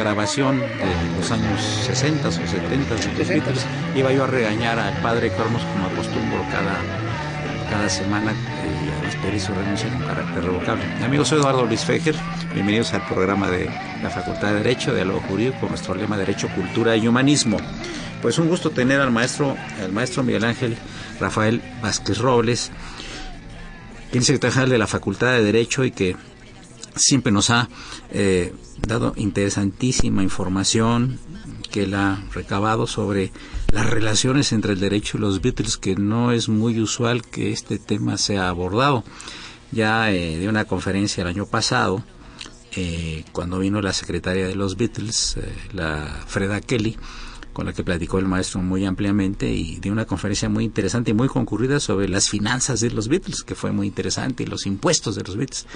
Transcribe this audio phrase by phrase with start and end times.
[0.00, 4.96] Grabación de los años 60 o 70 de los Beatles, iba yo a regañar al
[5.02, 6.80] padre Cormos como acostumbro cada,
[7.70, 10.84] cada semana y a despedir su renuncia con carácter revocable.
[11.04, 12.14] Amigos, soy Eduardo Luis Fejer,
[12.54, 13.66] bienvenidos al programa de
[14.02, 17.58] la Facultad de Derecho, Diálogo Jurídico, con nuestro lema Derecho, Cultura y Humanismo.
[18.22, 20.78] Pues un gusto tener al maestro, al maestro Miguel Ángel
[21.20, 22.70] Rafael Vázquez Robles,
[24.10, 26.16] quien es secretario general de la Facultad de Derecho y que
[26.96, 27.68] siempre nos ha
[28.10, 28.54] eh,
[28.86, 31.18] dado interesantísima información
[31.70, 33.32] que él ha recabado sobre
[33.72, 37.78] las relaciones entre el derecho y los Beatles, que no es muy usual que este
[37.78, 39.04] tema sea abordado.
[39.70, 42.02] Ya eh, de una conferencia el año pasado,
[42.76, 45.36] eh, cuando vino la secretaria de los Beatles,
[45.72, 46.96] la Freda Kelly,
[47.60, 51.14] con la que platicó el maestro muy ampliamente y de una conferencia muy interesante y
[51.14, 55.14] muy concurrida sobre las finanzas de los Beatles, que fue muy interesante, y los impuestos
[55.14, 55.66] de los Beatles,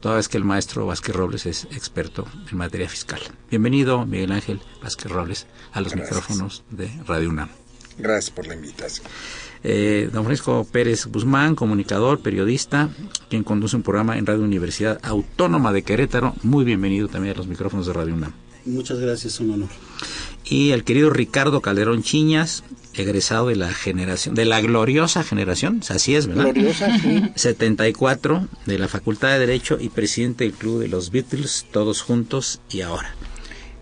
[0.00, 3.22] toda vez que el maestro Vázquez Robles es experto en materia fiscal.
[3.48, 7.48] Bienvenido, Miguel Ángel Vázquez Robles, a los micrófonos de Radio UNAM.
[7.96, 9.06] Gracias por la invitación.
[9.64, 12.90] Eh, don Francisco Pérez Guzmán, comunicador, periodista,
[13.30, 16.34] quien conduce un programa en Radio Universidad Autónoma de Querétaro.
[16.42, 18.34] Muy bienvenido también a los micrófonos de Radio UNAM.
[18.66, 19.70] Muchas gracias, un honor
[20.44, 22.64] y el querido Ricardo Calderón Chiñas,
[22.94, 26.44] egresado de la generación, de la gloriosa generación, así es, ¿verdad?
[26.44, 27.30] Gloriosa, sí.
[27.34, 32.60] 74 de la Facultad de Derecho y presidente del Club de los Beatles, todos juntos
[32.70, 33.14] y ahora.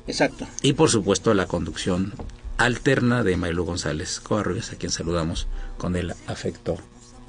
[0.06, 0.46] Exacto.
[0.62, 2.14] Y por supuesto la conducción
[2.56, 6.76] alterna de Mailo González Covarrubias, a quien saludamos con el afecto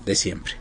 [0.06, 0.54] de siempre.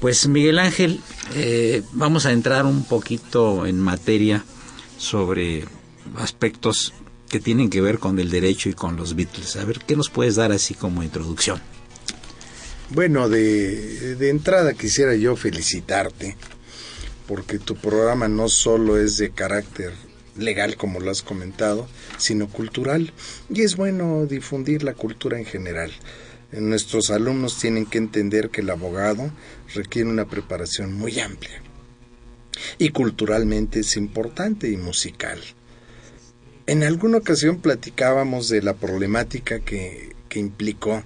[0.00, 1.00] Pues Miguel Ángel,
[1.34, 4.44] eh, vamos a entrar un poquito en materia
[4.98, 5.64] sobre
[6.16, 6.92] aspectos
[7.28, 9.56] que tienen que ver con el derecho y con los Beatles.
[9.56, 11.60] A ver, ¿qué nos puedes dar así como introducción?
[12.90, 16.36] Bueno, de, entrada quisiera yo felicitarte
[17.26, 19.92] porque tu programa no solo es de carácter
[20.36, 21.88] legal, como lo has comentado,
[22.18, 23.12] sino cultural.
[23.50, 25.90] Y es bueno difundir la cultura en general.
[26.52, 29.32] Nuestros alumnos tienen que entender que el abogado
[29.74, 31.60] requiere una preparación muy amplia.
[32.78, 35.40] Y culturalmente es importante y musical.
[36.68, 41.04] En alguna ocasión platicábamos de la problemática que, que implicó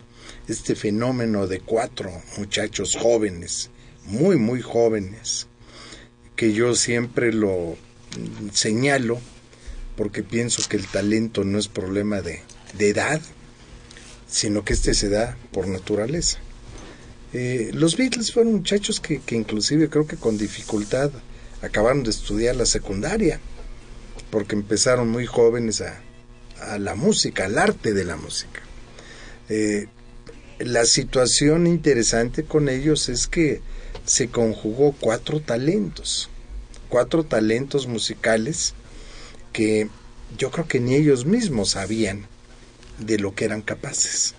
[0.48, 3.68] este fenómeno de cuatro muchachos jóvenes,
[4.06, 5.48] muy, muy jóvenes,
[6.34, 7.76] que yo siempre lo
[8.54, 9.20] señalo
[9.96, 12.40] porque pienso que el talento no es problema de,
[12.78, 13.20] de edad,
[14.26, 16.38] sino que este se da por naturaleza.
[17.34, 21.10] Eh, los Beatles fueron muchachos que, que inclusive creo que con dificultad
[21.60, 23.40] acabaron de estudiar la secundaria
[24.30, 26.00] porque empezaron muy jóvenes a,
[26.78, 28.60] la música, al arte de la música.
[29.48, 29.86] Eh,
[30.58, 33.62] la situación interesante con ellos es que
[34.04, 36.28] se conjugó cuatro talentos,
[36.90, 38.74] cuatro talentos musicales
[39.54, 39.88] que
[40.36, 42.26] yo creo que ni ellos mismos sabían
[42.98, 44.34] de lo que eran capaces.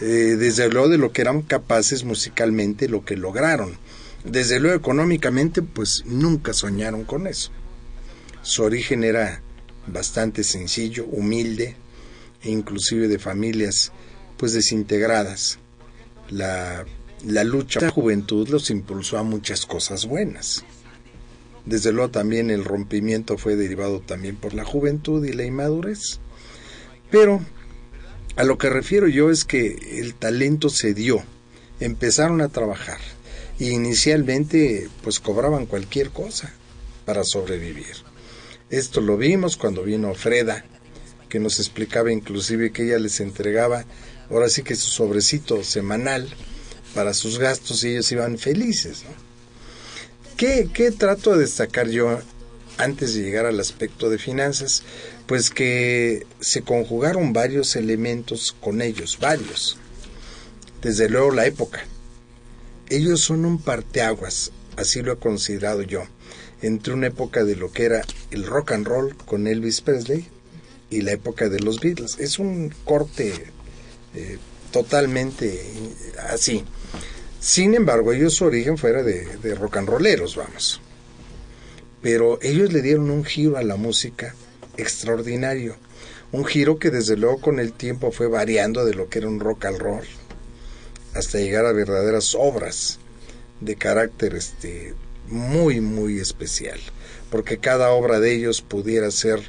[0.00, 3.78] Eh, desde luego de lo que eran capaces musicalmente, lo que lograron.
[4.24, 7.52] Desde luego económicamente, pues nunca soñaron con eso.
[8.42, 9.42] Su origen era
[9.86, 11.76] bastante sencillo, humilde
[12.42, 13.92] e inclusive de familias
[14.36, 15.58] pues desintegradas.
[16.28, 16.84] La,
[17.24, 20.64] la lucha de la juventud los impulsó a muchas cosas buenas.
[21.64, 26.18] Desde luego también el rompimiento fue derivado también por la juventud y la inmadurez.
[27.10, 27.40] Pero
[28.34, 31.22] a lo que refiero yo es que el talento se dio
[31.80, 32.98] empezaron a trabajar
[33.58, 36.52] y inicialmente pues cobraban cualquier cosa
[37.04, 38.11] para sobrevivir.
[38.72, 40.64] Esto lo vimos cuando vino Freda,
[41.28, 43.84] que nos explicaba inclusive que ella les entregaba
[44.30, 46.26] ahora sí que su sobrecito semanal
[46.94, 49.02] para sus gastos y ellos iban felices.
[50.38, 52.18] ¿Qué, ¿Qué trato de destacar yo
[52.78, 54.84] antes de llegar al aspecto de finanzas?
[55.26, 59.76] Pues que se conjugaron varios elementos con ellos, varios.
[60.80, 61.84] Desde luego la época.
[62.88, 66.04] Ellos son un parteaguas, así lo he considerado yo,
[66.62, 70.26] entre una época de lo que era el rock and roll con Elvis Presley
[70.90, 72.18] y la época de los Beatles.
[72.18, 73.32] Es un corte
[74.14, 74.38] eh,
[74.70, 75.60] totalmente
[76.30, 76.64] así.
[77.40, 80.80] Sin embargo, ellos su origen fuera de, de rock and rolleros, vamos.
[82.00, 84.34] Pero ellos le dieron un giro a la música
[84.76, 85.76] extraordinario.
[86.30, 89.40] Un giro que desde luego con el tiempo fue variando de lo que era un
[89.40, 90.04] rock and roll
[91.14, 92.98] hasta llegar a verdaderas obras
[93.60, 94.94] de carácter este
[95.32, 96.78] muy muy especial,
[97.30, 99.40] porque cada obra de ellos pudiera ser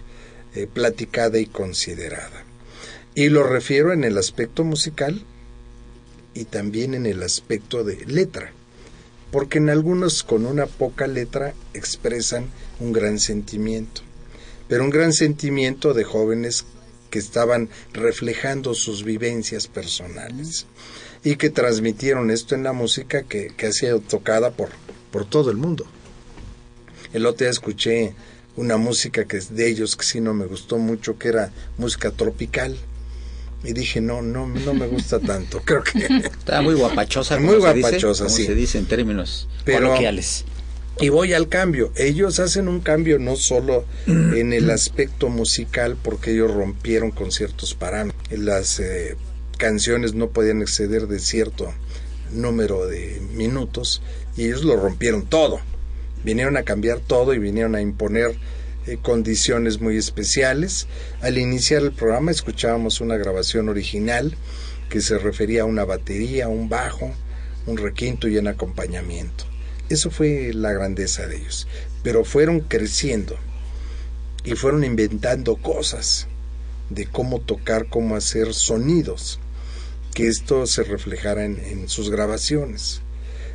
[0.55, 2.45] eh, platicada y considerada.
[3.15, 5.23] Y lo refiero en el aspecto musical
[6.33, 8.51] y también en el aspecto de letra,
[9.31, 12.47] porque en algunos con una poca letra expresan
[12.79, 14.01] un gran sentimiento,
[14.67, 16.65] pero un gran sentimiento de jóvenes
[17.11, 20.65] que estaban reflejando sus vivencias personales
[21.23, 24.69] y que transmitieron esto en la música que, que ha sido tocada por,
[25.13, 25.85] por todo el mundo.
[27.13, 28.15] El otro día escuché
[28.57, 32.09] una música que es de ellos que sí no me gustó mucho, que era música
[32.09, 32.75] tropical
[33.63, 35.61] y dije, no, no, no me gusta tanto.
[35.63, 35.99] Creo que.
[35.99, 37.39] Está muy guapachosa.
[37.39, 38.45] Muy guapachosa, sí.
[38.45, 40.45] se dice en términos coloquiales.
[40.99, 41.91] Y voy al cambio.
[41.95, 47.73] Ellos hacen un cambio no solo en el aspecto musical, porque ellos rompieron con ciertos
[47.73, 48.39] parámetros.
[48.39, 49.15] Las eh,
[49.57, 51.73] canciones no podían exceder de cierto
[52.31, 54.01] número de minutos
[54.35, 55.59] y ellos lo rompieron todo.
[56.23, 58.35] Vinieron a cambiar todo y vinieron a imponer
[58.85, 60.87] eh, condiciones muy especiales.
[61.21, 64.35] Al iniciar el programa escuchábamos una grabación original
[64.89, 67.11] que se refería a una batería, un bajo,
[67.65, 69.45] un requinto y un acompañamiento.
[69.89, 71.67] Eso fue la grandeza de ellos.
[72.03, 73.37] Pero fueron creciendo
[74.43, 76.27] y fueron inventando cosas
[76.89, 79.39] de cómo tocar, cómo hacer sonidos,
[80.13, 83.02] que esto se reflejara en, en sus grabaciones.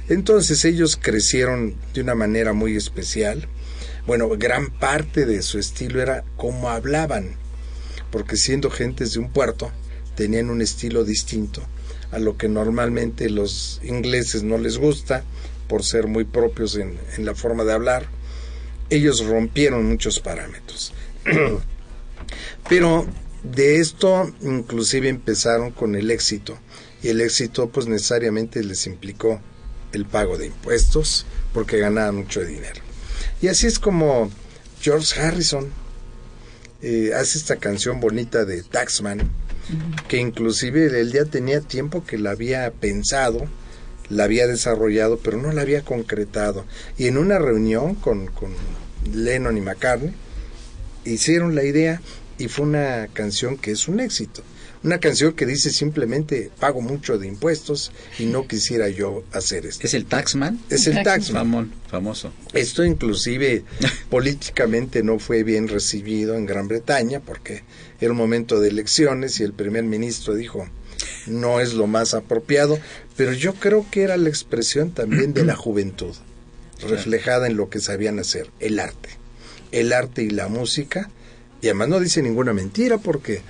[0.09, 3.49] Entonces ellos crecieron de una manera muy especial
[4.09, 7.37] bueno, gran parte de su estilo era cómo hablaban,
[8.11, 9.71] porque siendo gentes de un puerto,
[10.15, 11.63] tenían un estilo distinto
[12.11, 15.25] a lo que normalmente los ingleses no les gusta
[15.69, 18.07] por ser muy propios en, en la forma de hablar.
[18.89, 20.95] Ellos rompieron muchos parámetros.
[22.71, 23.07] Pero
[23.43, 26.59] de esto inclusive empezaron con el éxito
[27.03, 29.43] y el éxito pues necesariamente les implicó
[29.93, 32.81] el pago de impuestos porque ganaban mucho dinero.
[33.41, 34.31] Y así es como
[34.81, 35.71] George Harrison
[36.83, 39.31] eh, hace esta canción bonita de Taxman,
[40.09, 43.47] que inclusive él ya tenía tiempo que la había pensado,
[44.09, 46.65] la había desarrollado, pero no la había concretado.
[46.97, 48.53] Y en una reunión con, con
[49.13, 50.15] Lennon y McCartney,
[51.05, 52.01] hicieron la idea
[52.39, 54.43] y fue una canción que es un éxito.
[54.83, 59.87] Una canción que dice simplemente pago mucho de impuestos y no quisiera yo hacer esto.
[59.87, 60.61] ¿Es el Taxman?
[60.71, 61.73] Es el Taxman.
[61.89, 62.33] famoso.
[62.53, 63.65] Esto inclusive
[64.11, 67.65] políticamente no fue bien recibido en Gran Bretaña porque
[68.01, 70.69] era un momento de elecciones y el primer ministro dijo
[71.27, 72.79] no es lo más apropiado,
[73.17, 76.15] pero yo creo que era la expresión también de la juventud,
[76.81, 79.11] reflejada en lo que sabían hacer, el arte.
[79.71, 81.11] El arte y la música,
[81.61, 83.43] y además no dice ninguna mentira porque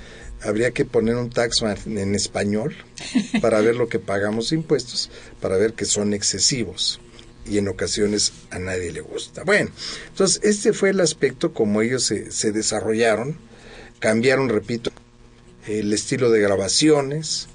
[0.43, 2.75] habría que poner un taxman en español
[3.41, 7.01] para ver lo que pagamos impuestos, para ver que son excesivos
[7.47, 9.43] y en ocasiones a nadie le gusta.
[9.45, 9.71] Bueno,
[10.09, 13.39] entonces este fue el aspecto como ellos se, se desarrollaron,
[14.01, 14.91] cambiaron, repito,
[15.67, 17.49] el estilo de grabaciones,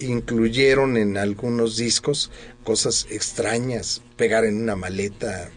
[0.00, 2.30] incluyeron en algunos discos
[2.64, 5.50] cosas extrañas, pegar en una maleta,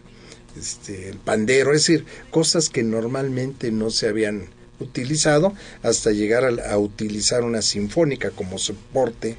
[0.58, 4.48] este, el pandero, es decir, cosas que normalmente no se habían
[4.80, 9.36] utilizado hasta llegar a, utilizar una sinfónica como soporte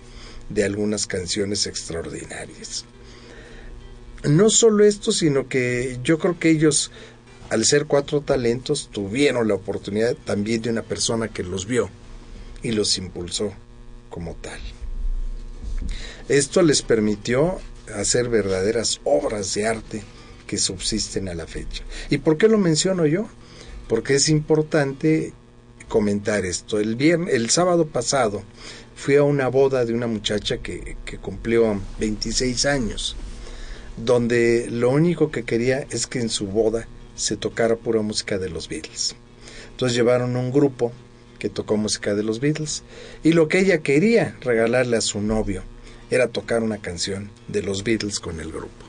[0.49, 2.85] de algunas canciones extraordinarias.
[4.23, 6.91] No solo esto, sino que yo creo que ellos,
[7.49, 11.89] al ser cuatro talentos, tuvieron la oportunidad también de una persona que los vio
[12.63, 13.53] y los impulsó
[14.09, 14.59] como tal.
[16.27, 17.59] Esto les permitió
[17.95, 20.03] hacer verdaderas obras de arte
[20.45, 21.83] que subsisten a la fecha.
[22.09, 23.27] ¿Y por qué lo menciono yo?
[23.87, 25.33] Porque es importante
[25.87, 26.79] comentar esto.
[26.79, 28.43] El, viernes, el sábado pasado
[28.95, 33.15] fui a una boda de una muchacha que, que cumplió 26 años,
[33.97, 38.49] donde lo único que quería es que en su boda se tocara pura música de
[38.49, 39.15] los Beatles.
[39.71, 40.91] Entonces llevaron un grupo
[41.39, 42.83] que tocó música de los Beatles
[43.23, 45.63] y lo que ella quería regalarle a su novio
[46.09, 48.86] era tocar una canción de los Beatles con el grupo.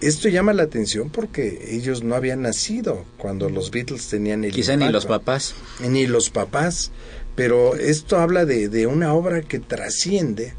[0.00, 4.76] Esto llama la atención porque ellos no habían nacido cuando los Beatles tenían el Quizá
[4.76, 5.54] ni los papás.
[5.80, 6.90] Ni los papás,
[7.36, 10.54] pero esto habla de, de una obra que trasciende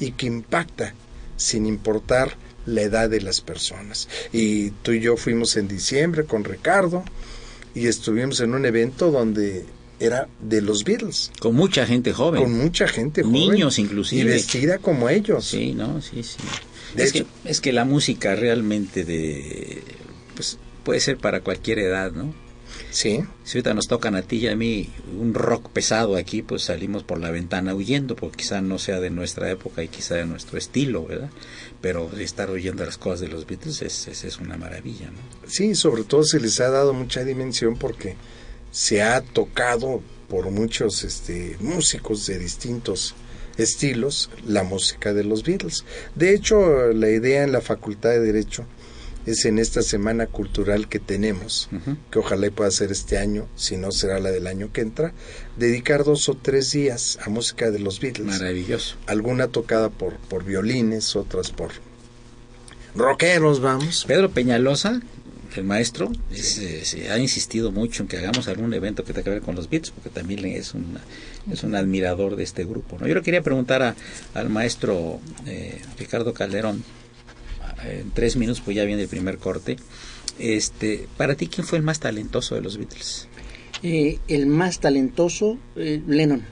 [0.00, 0.94] y que impacta
[1.36, 4.08] sin importar la edad de las personas.
[4.32, 7.04] Y tú y yo fuimos en diciembre con Ricardo
[7.74, 9.66] y estuvimos en un evento donde
[10.00, 11.30] era de los Beatles.
[11.40, 12.42] Con mucha gente joven.
[12.42, 13.50] Con mucha gente joven.
[13.50, 14.22] Niños inclusive.
[14.22, 15.46] Y vestida como ellos.
[15.46, 16.38] Sí, no, sí, sí.
[16.96, 19.82] Es que, es que la música realmente de
[20.34, 22.34] pues puede ser para cualquier edad, ¿no?
[22.90, 23.20] Sí.
[23.44, 27.02] Si ahorita nos tocan a ti y a mí un rock pesado aquí, pues salimos
[27.04, 30.58] por la ventana huyendo, porque quizá no sea de nuestra época y quizá de nuestro
[30.58, 31.30] estilo, ¿verdad?
[31.80, 35.48] Pero estar oyendo las cosas de los Beatles es, es, es una maravilla, ¿no?
[35.48, 38.16] Sí, sobre todo se les ha dado mucha dimensión porque
[38.70, 43.14] se ha tocado por muchos este, músicos de distintos
[43.58, 45.84] estilos la música de los Beatles.
[46.14, 48.64] De hecho, la idea en la Facultad de Derecho
[49.26, 51.96] es en esta semana cultural que tenemos, uh -huh.
[52.10, 55.12] que ojalá pueda ser este año, si no será la del año que entra,
[55.56, 58.26] dedicar dos o tres días a música de los Beatles.
[58.26, 58.96] Maravilloso.
[59.06, 61.70] Alguna tocada por, por violines, otras por
[62.94, 64.04] rockeros, vamos.
[64.06, 65.00] Pedro Peñalosa,
[65.54, 69.30] el maestro, es, eh, ha insistido mucho en que hagamos algún evento que tenga que
[69.30, 71.00] ver con los Beatles, porque también es, una,
[71.50, 72.98] es un admirador de este grupo.
[73.00, 73.06] ¿no?
[73.06, 73.94] Yo le quería preguntar a,
[74.34, 76.82] al maestro eh, Ricardo Calderón,
[77.84, 79.76] en tres minutos, pues ya viene el primer corte.
[80.38, 83.28] Este, para ti, ¿quién fue el más talentoso de los Beatles?
[83.82, 86.42] Eh, el más talentoso, eh, Lennon.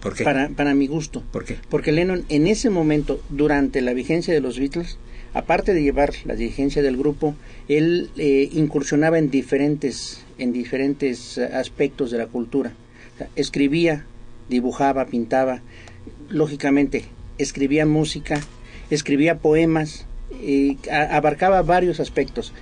[0.00, 0.24] ¿Por qué?
[0.24, 1.22] Para, para mi gusto.
[1.32, 1.58] ¿Por qué?
[1.68, 4.98] Porque Lennon, en ese momento, durante la vigencia de los Beatles,
[5.34, 7.34] aparte de llevar la dirigencia del grupo,
[7.68, 12.72] él eh, incursionaba en diferentes, en diferentes aspectos de la cultura.
[13.36, 14.06] Escribía,
[14.48, 15.60] dibujaba, pintaba,
[16.28, 17.04] lógicamente,
[17.38, 18.40] escribía música,
[18.90, 20.06] escribía poemas,
[20.42, 22.52] eh, abarcaba varios aspectos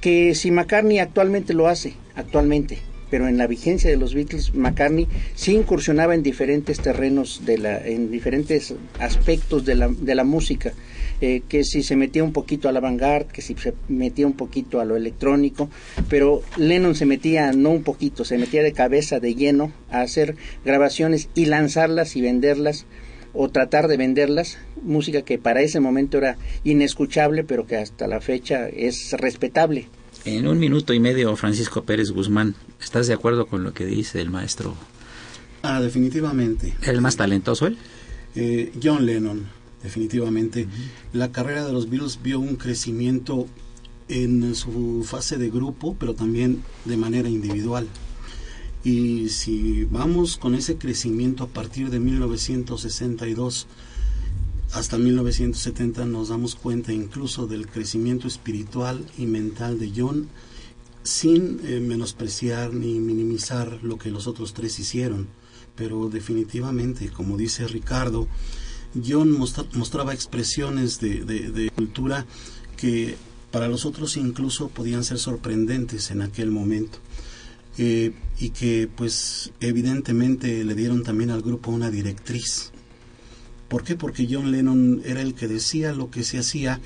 [0.00, 2.78] que si McCartney actualmente lo hace actualmente
[3.10, 7.78] pero en la vigencia de los Beatles McCartney sí incursionaba en diferentes terrenos de la
[7.78, 10.72] en diferentes aspectos de la, de la música
[11.20, 14.34] eh, que si se metía un poquito a la vanguard que si se metía un
[14.34, 15.70] poquito a lo electrónico
[16.08, 20.36] pero Lennon se metía no un poquito se metía de cabeza de lleno a hacer
[20.64, 22.86] grabaciones y lanzarlas y venderlas
[23.36, 28.20] o tratar de venderlas, música que para ese momento era inescuchable, pero que hasta la
[28.20, 29.88] fecha es respetable.
[30.24, 34.20] En un minuto y medio, Francisco Pérez Guzmán, ¿estás de acuerdo con lo que dice
[34.20, 34.74] el maestro?
[35.62, 36.74] Ah, definitivamente.
[36.82, 37.76] ¿El más talentoso él?
[38.34, 39.46] Eh, John Lennon,
[39.86, 40.64] definitivamente.
[40.64, 41.18] Uh -huh.
[41.20, 43.46] La carrera de los Beatles vio un crecimiento
[44.08, 47.86] en su fase de grupo, pero también de manera individual.
[48.84, 53.66] Y si vamos con ese crecimiento a partir de 1962
[54.72, 60.28] hasta 1970 nos damos cuenta incluso del crecimiento espiritual y mental de John
[61.02, 65.28] sin eh, menospreciar ni minimizar lo que los otros tres hicieron.
[65.76, 68.26] Pero definitivamente, como dice Ricardo,
[69.04, 72.26] John mostra mostraba expresiones de, de, de cultura
[72.76, 73.16] que
[73.50, 76.98] para los otros incluso podían ser sorprendentes en aquel momento.
[77.78, 82.70] Eh, y que pues evidentemente le dieron también al grupo una directriz.
[83.68, 83.96] ¿Por qué?
[83.96, 86.80] Porque John Lennon era el que decía lo que se hacía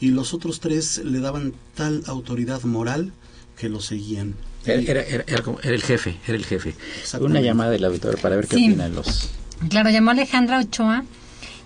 [0.00, 3.12] y los otros tres le daban tal autoridad moral
[3.56, 4.34] que lo seguían.
[4.64, 6.74] Era, era, era, era el jefe, era el jefe.
[7.20, 8.68] Una llamada del auditorio para ver qué sí.
[8.68, 9.30] opinan los...
[9.70, 11.04] Claro, llamó Alejandra Ochoa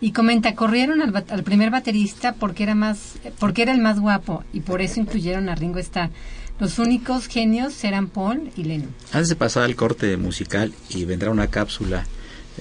[0.00, 4.44] y comenta, corrieron al, al, primer baterista porque era, más, porque era el más guapo
[4.52, 6.10] y por eso incluyeron a Ringo Starr.
[6.58, 8.94] Los únicos genios eran Paul y Lennon.
[9.12, 12.06] Antes de pasar al corte musical y vendrá una cápsula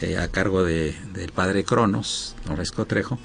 [0.02, 3.20] eh, a cargo de, del padre Cronos, Noresco Trejo.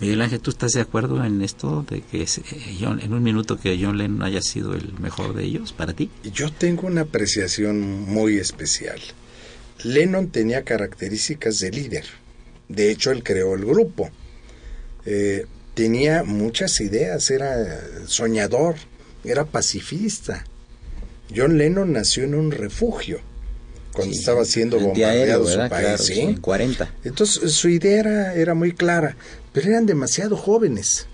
[0.00, 3.22] Miguel Ángel, ¿tú estás de acuerdo en esto de que es, eh, John, en un
[3.24, 6.08] minuto que John Lennon haya sido el mejor de ellos para ti?
[6.32, 9.00] Yo tengo una apreciación muy especial.
[9.82, 12.04] Lennon tenía características de líder.
[12.68, 14.10] De hecho, él creó el grupo.
[15.06, 18.76] Eh, tenía muchas ideas, era soñador,
[19.24, 20.44] era pacifista.
[21.34, 23.20] John Lennon nació en un refugio
[23.92, 25.68] cuando sí, estaba siendo bombardeado su país.
[25.68, 26.20] Claro, ¿sí?
[26.20, 26.94] En 40.
[27.04, 29.16] Entonces su idea era, era, muy clara,
[29.52, 31.06] pero eran demasiado jóvenes.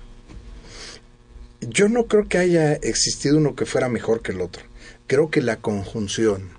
[1.61, 4.63] Yo no creo que haya existido uno que fuera mejor que el otro.
[5.07, 6.51] Creo que la conjunción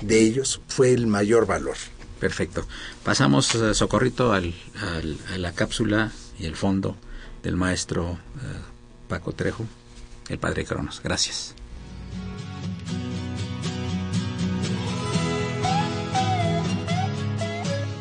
[0.00, 1.76] de ellos fue el mayor valor.
[2.20, 2.66] Perfecto.
[3.04, 6.96] Pasamos, eh, Socorrito, al, al- a la cápsula y el fondo
[7.42, 8.58] del maestro eh,
[9.08, 9.64] Paco Trejo,
[10.28, 11.00] el padre Cronos.
[11.02, 11.54] Gracias.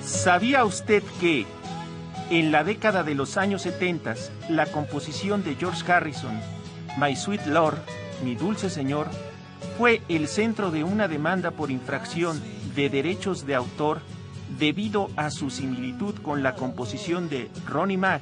[0.03, 1.45] ¿Sabía usted que
[2.29, 4.15] en la década de los años 70
[4.50, 6.39] la composición de George Harrison,
[6.97, 7.77] My Sweet Lord,
[8.24, 9.07] Mi Dulce Señor,
[9.77, 12.41] fue el centro de una demanda por infracción
[12.77, 14.01] de derechos de autor
[14.60, 18.22] debido a su similitud con la composición de Ronnie Mack,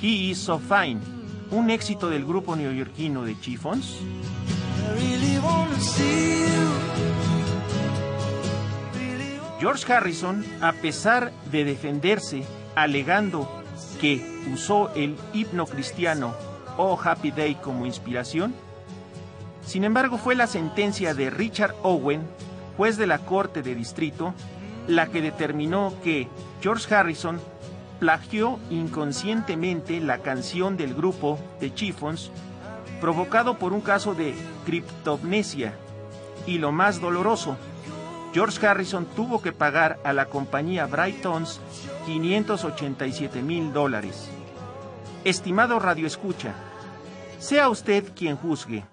[0.00, 1.00] He Is So Fine,
[1.50, 3.98] un éxito del grupo neoyorquino de Chiffons?
[9.58, 12.44] George Harrison, a pesar de defenderse
[12.76, 13.48] alegando
[14.00, 16.34] que usó el himno cristiano
[16.76, 18.54] Oh Happy Day como inspiración,
[19.66, 22.22] sin embargo fue la sentencia de Richard Owen,
[22.76, 24.34] juez de la Corte de Distrito,
[24.86, 26.28] la que determinó que
[26.60, 27.40] George Harrison
[27.98, 32.30] plagió inconscientemente la canción del grupo de Chiffons,
[33.00, 35.74] provocado por un caso de criptomnesia.
[36.46, 37.56] Y lo más doloroso,
[38.34, 41.60] George Harrison tuvo que pagar a la compañía Brightons
[42.04, 44.28] 587 mil dólares.
[45.24, 46.52] Estimado Radio Escucha,
[47.38, 48.84] sea usted quien juzgue.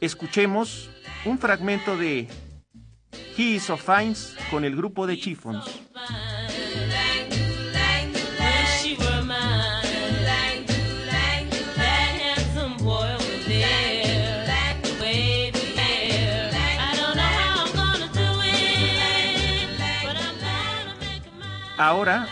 [0.00, 0.90] Escuchemos
[1.24, 2.28] un fragmento de
[3.36, 5.64] He is so Fines con el grupo de Chiffons.
[21.78, 22.26] Ahora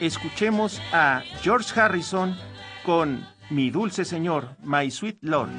[0.00, 2.36] escuchemos a George Harrison
[2.84, 5.50] con Mi dulce señor, My Sweet Lord.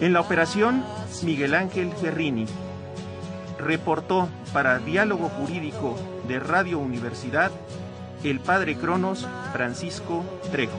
[0.00, 0.82] En la operación,
[1.22, 2.46] Miguel Ángel Ferrini
[3.58, 7.50] reportó para Diálogo Jurídico de Radio Universidad
[8.24, 10.78] el padre Cronos Francisco Trejo.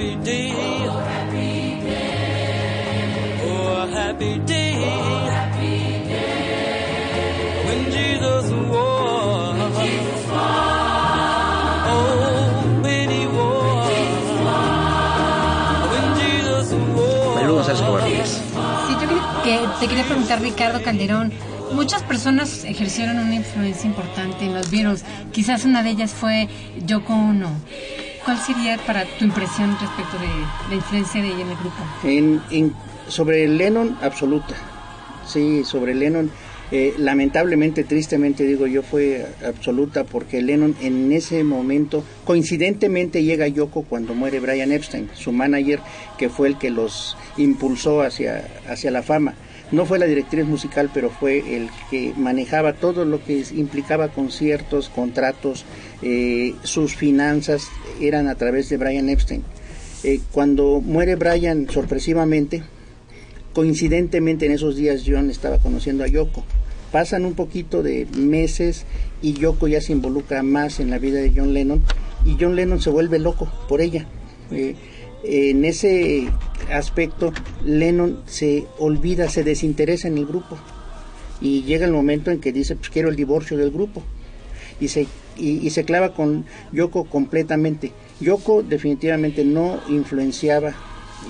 [0.00, 0.52] Happy day.
[3.44, 4.74] Oh, a happy day.
[7.66, 9.76] When Jesus was.
[11.86, 13.90] Oh, when he was.
[15.92, 18.04] When Jesus was.
[18.08, 18.40] Díaz.
[18.86, 21.30] Sí, yo creo que te quería preguntar, Ricardo Calderón.
[21.72, 25.04] Muchas personas ejercieron una influencia importante en los Beatles.
[25.30, 26.48] Quizás una de ellas fue
[26.84, 27.50] Yoko Ono.
[28.30, 30.28] ¿Cuál sería para tu impresión respecto de
[30.68, 32.40] la influencia de ella en el grupo?
[32.52, 32.72] En,
[33.08, 34.54] sobre Lennon, absoluta.
[35.26, 36.30] Sí, sobre Lennon,
[36.70, 43.82] eh, lamentablemente, tristemente digo yo, fue absoluta porque Lennon en ese momento, coincidentemente llega Yoko
[43.82, 45.80] cuando muere Brian Epstein, su manager,
[46.16, 49.34] que fue el que los impulsó hacia, hacia la fama.
[49.72, 54.88] No fue la directriz musical, pero fue el que manejaba todo lo que implicaba conciertos,
[54.88, 55.64] contratos,
[56.02, 57.68] eh, sus finanzas
[58.00, 59.44] eran a través de Brian Epstein.
[60.02, 62.64] Eh, cuando muere Brian sorpresivamente,
[63.52, 66.44] coincidentemente en esos días John estaba conociendo a Yoko.
[66.90, 68.86] Pasan un poquito de meses
[69.22, 71.82] y Yoko ya se involucra más en la vida de John Lennon
[72.24, 74.06] y John Lennon se vuelve loco por ella.
[74.50, 74.74] Eh,
[75.24, 76.28] en ese
[76.72, 77.32] aspecto
[77.64, 80.58] Lennon se olvida, se desinteresa en el grupo.
[81.40, 84.02] Y llega el momento en que dice pues quiero el divorcio del grupo
[84.78, 85.06] y se,
[85.38, 87.92] y, y se clava con Yoko completamente.
[88.20, 90.74] Yoko definitivamente no influenciaba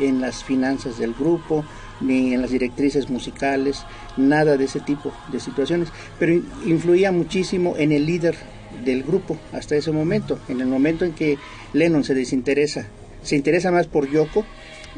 [0.00, 1.64] en las finanzas del grupo,
[2.00, 3.84] ni en las directrices musicales,
[4.16, 8.36] nada de ese tipo de situaciones, pero in- influía muchísimo en el líder
[8.84, 11.38] del grupo hasta ese momento, en el momento en que
[11.72, 12.86] Lennon se desinteresa,
[13.22, 14.44] se interesa más por Yoko,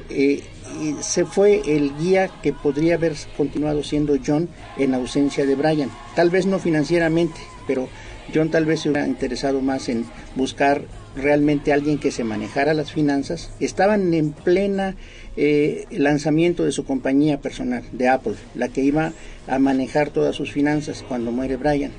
[0.09, 0.43] eh,
[0.81, 5.91] y se fue el guía que podría haber continuado siendo John en ausencia de Brian,
[6.17, 7.89] tal vez no financieramente, pero
[8.35, 10.83] John tal vez se hubiera interesado más en buscar
[11.15, 13.51] realmente alguien que se manejara las finanzas.
[13.61, 14.97] Estaban en plena
[15.37, 19.13] eh, lanzamiento de su compañía personal, de Apple, la que iba
[19.47, 21.93] a manejar todas sus finanzas cuando muere Brian.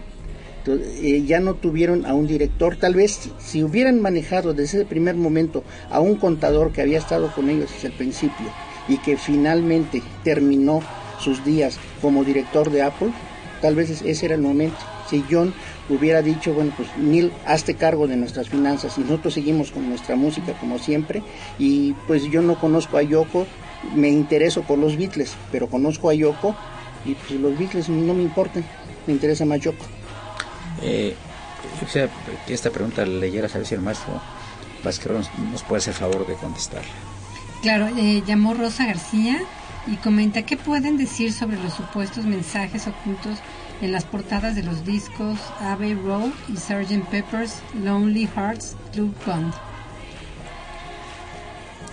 [0.65, 5.15] Eh, ya no tuvieron a un director, tal vez si hubieran manejado desde ese primer
[5.15, 8.47] momento a un contador que había estado con ellos desde el principio
[8.88, 10.82] y que finalmente terminó
[11.19, 13.12] sus días como director de Apple,
[13.62, 14.78] tal vez ese era el momento.
[15.10, 15.54] Si John
[15.89, 20.15] hubiera dicho, bueno, pues Neil, hazte cargo de nuestras finanzas y nosotros seguimos con nuestra
[20.15, 21.23] música como siempre
[21.60, 23.45] y pues yo no conozco a Yoko,
[23.93, 26.56] me intereso por los Beatles, pero conozco a Yoko
[27.06, 28.63] y pues los Beatles no me importan,
[29.08, 29.86] me interesa más Yoko.
[30.83, 31.15] Eh,
[31.79, 32.09] yo quisiera
[32.45, 34.21] que esta pregunta la leyera, a ver si el maestro
[34.83, 36.83] Vázquez nos, nos puede hacer favor de contestar.
[37.61, 39.41] Claro, eh, llamó Rosa García
[39.87, 43.39] y comenta qué pueden decir sobre los supuestos mensajes ocultos
[43.81, 47.05] en las portadas de los discos Abbey Road y Sgt.
[47.09, 49.53] Pepper's Lonely Hearts Club Band.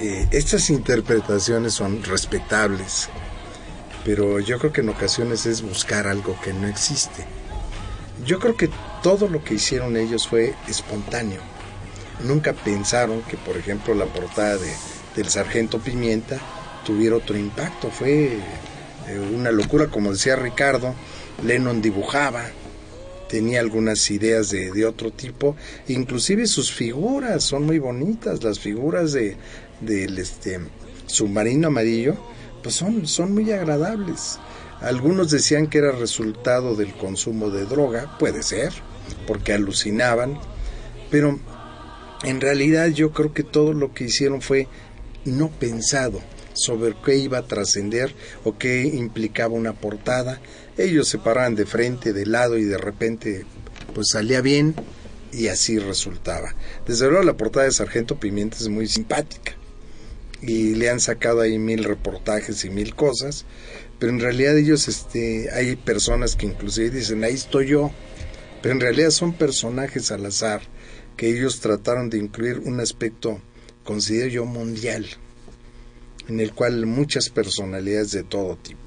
[0.00, 3.08] Eh, estas interpretaciones son respetables,
[4.04, 7.24] pero yo creo que en ocasiones es buscar algo que no existe.
[8.24, 8.70] Yo creo que
[9.02, 11.40] todo lo que hicieron ellos fue espontáneo.
[12.24, 14.70] Nunca pensaron que, por ejemplo, la portada de,
[15.16, 16.38] del Sargento Pimienta
[16.84, 17.90] tuviera otro impacto.
[17.90, 18.38] Fue
[19.08, 20.94] eh, una locura, como decía Ricardo.
[21.44, 22.44] Lennon dibujaba,
[23.28, 25.56] tenía algunas ideas de, de, otro tipo,
[25.88, 29.38] inclusive sus figuras son muy bonitas, las figuras de
[29.80, 30.60] del este
[31.06, 32.14] submarino amarillo,
[32.62, 34.38] pues son, son muy agradables.
[34.80, 38.72] Algunos decían que era resultado del consumo de droga, puede ser,
[39.26, 40.38] porque alucinaban,
[41.10, 41.38] pero
[42.22, 44.68] en realidad yo creo que todo lo que hicieron fue
[45.24, 46.20] no pensado
[46.54, 48.14] sobre qué iba a trascender
[48.44, 50.40] o qué implicaba una portada.
[50.76, 53.44] Ellos se paraban de frente, de lado y de repente
[53.94, 54.74] pues salía bien
[55.32, 56.54] y así resultaba.
[56.86, 59.52] Desde luego la portada de Sargento Pimienta es muy simpática
[60.42, 63.44] y le han sacado ahí mil reportajes y mil cosas,
[64.00, 67.92] pero en realidad ellos, este, hay personas que inclusive dicen, ahí estoy yo,
[68.62, 70.62] pero en realidad son personajes al azar
[71.18, 73.42] que ellos trataron de incluir un aspecto,
[73.84, 75.06] considero yo, mundial,
[76.28, 78.80] en el cual muchas personalidades de todo tipo.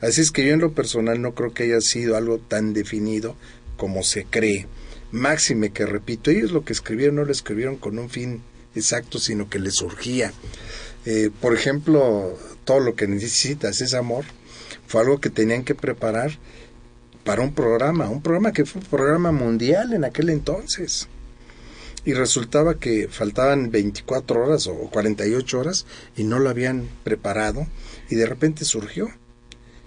[0.00, 3.36] Así es que yo en lo personal no creo que haya sido algo tan definido
[3.76, 4.66] como se cree.
[5.12, 8.42] Máxime que repito, ellos lo que escribieron no lo escribieron con un fin
[8.74, 10.32] exacto, sino que les surgía.
[11.04, 14.24] Eh, por ejemplo, todo lo que necesitas es amor,
[14.86, 16.38] fue algo que tenían que preparar
[17.24, 21.08] para un programa, un programa que fue un programa mundial en aquel entonces.
[22.04, 27.66] Y resultaba que faltaban 24 horas o 48 horas y no lo habían preparado
[28.08, 29.10] y de repente surgió.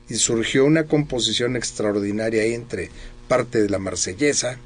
[0.09, 2.89] Y surgió una composición extraordinaria ahí entre
[3.29, 4.57] parte de la marsellesa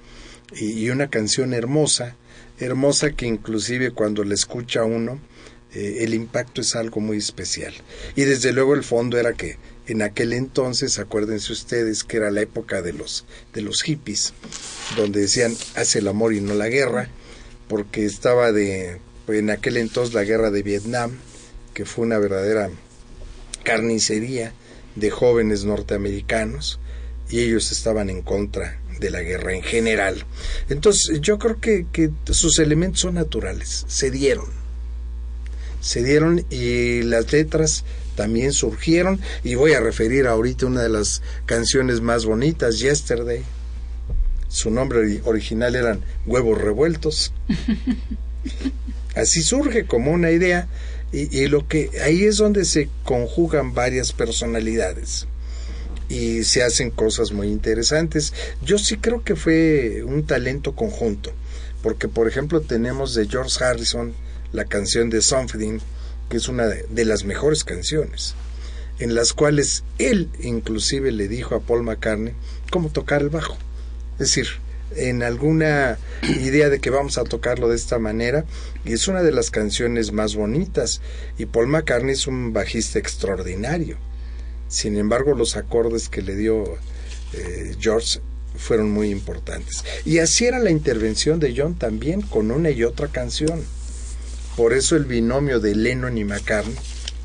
[0.55, 2.15] y, una canción hermosa,
[2.59, 5.19] hermosa que inclusive cuando la escucha uno,
[5.73, 7.73] eh, el impacto es algo muy especial.
[8.15, 12.41] Y desde luego el fondo era que en aquel entonces, acuérdense ustedes que era la
[12.41, 14.33] época de los, de los hippies,
[14.95, 17.09] donde decían hace el amor y no la guerra,
[17.67, 21.11] porque estaba de en aquel entonces la guerra de Vietnam,
[21.73, 22.69] que fue una verdadera
[23.63, 24.53] carnicería
[24.95, 26.79] de jóvenes norteamericanos,
[27.29, 30.25] y ellos estaban en contra de la guerra en general.
[30.69, 34.62] Entonces yo creo que, que sus elementos son naturales, se dieron
[35.83, 37.83] se dieron y las letras
[38.15, 43.43] también surgieron y voy a referir ahorita una de las canciones más bonitas, Yesterday.
[44.47, 47.33] Su nombre original eran Huevos Revueltos.
[49.15, 50.69] Así surge como una idea
[51.11, 55.27] y, y, lo que ahí es donde se conjugan varias personalidades
[56.07, 58.33] y se hacen cosas muy interesantes.
[58.63, 61.31] Yo sí creo que fue un talento conjunto,
[61.81, 64.13] porque por ejemplo tenemos de George Harrison
[64.53, 65.79] la canción de Something,
[66.29, 68.35] que es una de las mejores canciones,
[68.99, 72.33] en las cuales él inclusive le dijo a Paul McCartney
[72.71, 73.57] cómo tocar el bajo.
[74.13, 74.47] Es decir,
[74.95, 75.97] en alguna
[76.41, 78.45] idea de que vamos a tocarlo de esta manera,
[78.85, 81.01] y es una de las canciones más bonitas,
[81.37, 83.97] y Paul McCartney es un bajista extraordinario.
[84.67, 86.77] Sin embargo, los acordes que le dio
[87.33, 88.19] eh, George
[88.55, 89.83] fueron muy importantes.
[90.05, 93.63] Y así era la intervención de John también con una y otra canción.
[94.55, 96.75] Por eso el binomio de Lennon y McCartney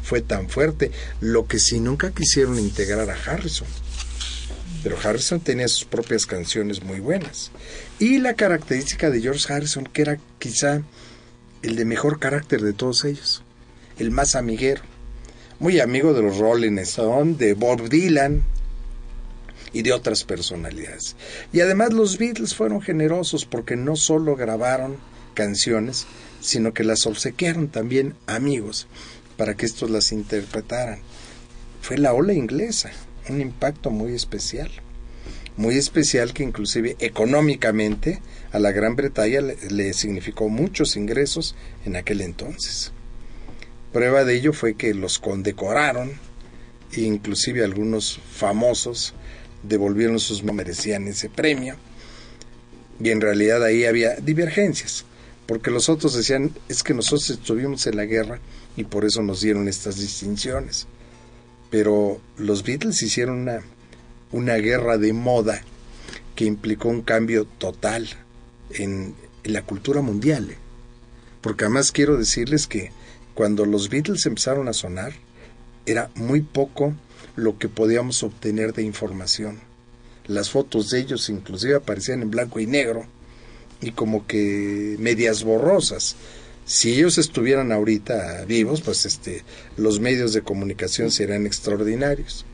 [0.03, 3.69] fue tan fuerte, lo que si nunca quisieron integrar a Harrison.
[4.83, 7.51] Pero Harrison tenía sus propias canciones muy buenas.
[7.99, 10.83] Y la característica de George Harrison, que era quizá
[11.63, 13.43] el de mejor carácter de todos ellos,
[13.99, 14.81] el más amiguero,
[15.59, 18.43] muy amigo de los Rolling Stones, de Bob Dylan
[19.73, 21.17] y de otras personalidades.
[21.53, 24.97] Y además los Beatles fueron generosos porque no solo grabaron
[25.35, 26.07] canciones,
[26.41, 28.87] sino que las obsequiaron también amigos
[29.37, 31.01] para que estos las interpretaran.
[31.81, 32.91] Fue la ola inglesa,
[33.29, 34.71] un impacto muy especial.
[35.57, 38.21] Muy especial que inclusive económicamente
[38.53, 42.93] a la Gran Bretaña le, le significó muchos ingresos en aquel entonces.
[43.93, 46.13] Prueba de ello fue que los condecoraron,
[46.93, 49.15] e inclusive algunos famosos
[49.63, 51.77] devolvieron sus merecían ese premio.
[53.01, 55.05] Y en realidad ahí había divergencias,
[55.49, 58.39] porque los otros decían, es que nosotros estuvimos en la guerra
[58.77, 60.87] y por eso nos dieron estas distinciones.
[61.71, 63.63] Pero los Beatles hicieron una,
[64.31, 65.63] una guerra de moda
[66.37, 68.11] que implicó un cambio total
[68.75, 70.55] en, en la cultura mundial.
[71.41, 72.93] Porque además quiero decirles que
[73.33, 75.15] cuando los Beatles empezaron a sonar,
[75.87, 76.93] era muy poco
[77.37, 79.61] lo que podíamos obtener de información.
[80.27, 83.07] Las fotos de ellos inclusive aparecían en blanco y negro
[83.81, 86.17] y como que medias borrosas.
[86.65, 89.43] Si ellos estuvieran ahorita vivos, pues este
[89.77, 92.45] los medios de comunicación serían extraordinarios.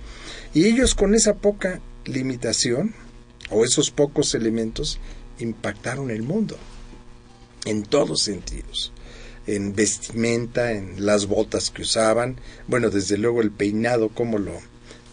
[0.53, 2.95] Y ellos con esa poca limitación
[3.51, 5.01] o esos pocos elementos
[5.39, 6.57] impactaron el mundo
[7.65, 8.93] en todos sentidos
[9.47, 14.59] en vestimenta, en las botas que usaban, bueno, desde luego el peinado, cómo lo,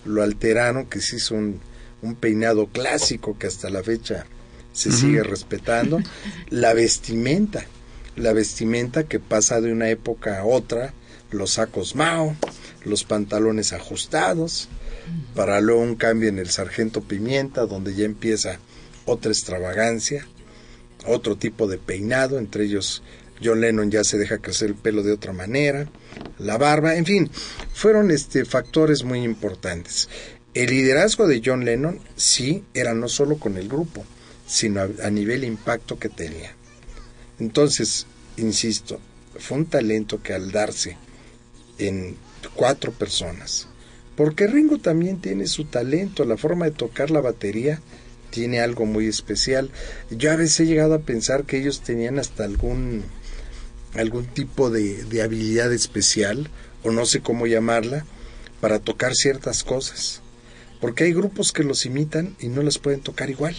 [0.06, 1.60] lo alteraron, que se hizo un,
[2.02, 4.26] un peinado clásico que hasta la fecha
[4.73, 5.99] se sigue respetando,
[6.49, 7.65] la vestimenta,
[8.15, 10.93] la vestimenta que pasa de una época a otra,
[11.31, 12.36] los sacos Mao,
[12.84, 14.69] los pantalones ajustados,
[15.36, 18.60] para luego un cambio en el sargento Pimienta, donde ya empieza
[19.05, 20.27] otra extravagancia,
[21.05, 23.01] otro tipo de peinado, entre ellos
[23.43, 25.88] John Lennon ya se deja crecer el pelo de otra manera,
[26.38, 27.29] la barba, en fin,
[27.73, 30.10] fueron este factores muy importantes.
[30.53, 34.05] El liderazgo de John Lennon sí era no solo con el grupo,
[34.51, 36.53] sino a, a nivel impacto que tenía.
[37.39, 38.99] Entonces, insisto,
[39.39, 40.97] fue un talento que al darse
[41.77, 42.17] en
[42.53, 43.69] cuatro personas,
[44.17, 47.81] porque Ringo también tiene su talento, la forma de tocar la batería
[48.29, 49.71] tiene algo muy especial.
[50.09, 53.03] Yo a veces he llegado a pensar que ellos tenían hasta algún
[53.95, 56.49] algún tipo de, de habilidad especial,
[56.83, 58.05] o no sé cómo llamarla,
[58.59, 60.21] para tocar ciertas cosas.
[60.81, 63.55] Porque hay grupos que los imitan y no las pueden tocar igual.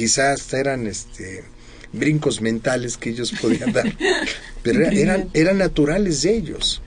[0.00, 1.44] Quizás eran este
[1.92, 3.94] brincos mentales que ellos podían dar,
[4.62, 6.80] pero era- eran, eran naturales de ellos.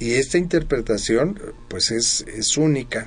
[0.00, 3.06] Y esta interpretación, pues es, es única.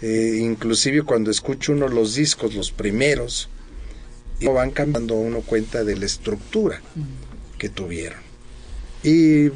[0.00, 3.50] Eh, inclusive cuando escucho uno los discos, los primeros,
[4.40, 6.80] y van cambiando uno cuenta de la estructura
[7.58, 8.20] que tuvieron.
[9.02, 9.50] Y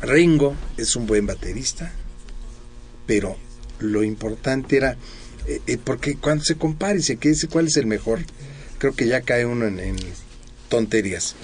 [0.00, 1.92] Ringo es un buen baterista,
[3.06, 3.36] pero
[3.80, 4.96] lo importante era,
[5.46, 8.20] eh, eh, porque cuando se compara y se decir cuál es el mejor,
[8.78, 9.96] creo que ya cae uno en, en
[10.68, 11.34] tonterías.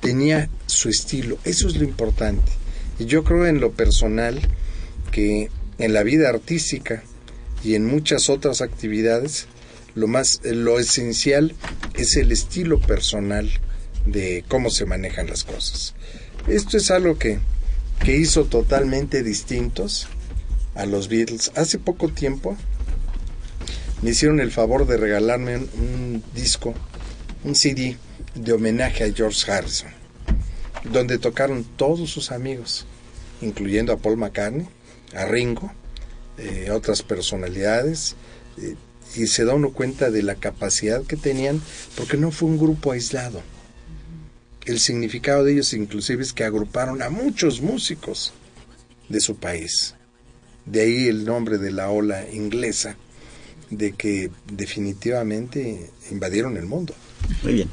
[0.00, 2.52] Tenía su estilo, eso es lo importante.
[2.98, 4.40] Y yo creo en lo personal
[5.10, 7.02] que en la vida artística
[7.64, 9.46] y en muchas otras actividades,
[9.94, 11.54] lo más lo esencial
[11.94, 13.50] es el estilo personal
[14.06, 15.94] de cómo se manejan las cosas.
[16.48, 17.38] Esto es algo que,
[18.04, 20.08] que hizo totalmente distintos
[20.74, 21.52] a los Beatles.
[21.54, 22.56] Hace poco tiempo
[24.02, 26.74] me hicieron el favor de regalarme un, disco,
[27.44, 27.96] un CD
[28.34, 29.90] de homenaje a George Harrison,
[30.90, 32.86] donde tocaron todos sus amigos,
[33.42, 34.66] incluyendo a Paul McCartney,
[35.14, 35.72] a Ringo,
[36.38, 38.16] eh, otras personalidades,
[38.58, 38.76] eh,
[39.16, 41.60] y se da uno cuenta de la capacidad que tenían,
[41.96, 43.42] porque no fue un grupo aislado.
[44.64, 48.32] El significado de ellos inclusive es que agruparon a muchos músicos
[49.08, 49.94] de su país.
[50.64, 52.96] De ahí el nombre de la ola inglesa,
[53.70, 56.94] de que definitivamente invadieron el mundo.
[57.42, 57.68] Muy bien.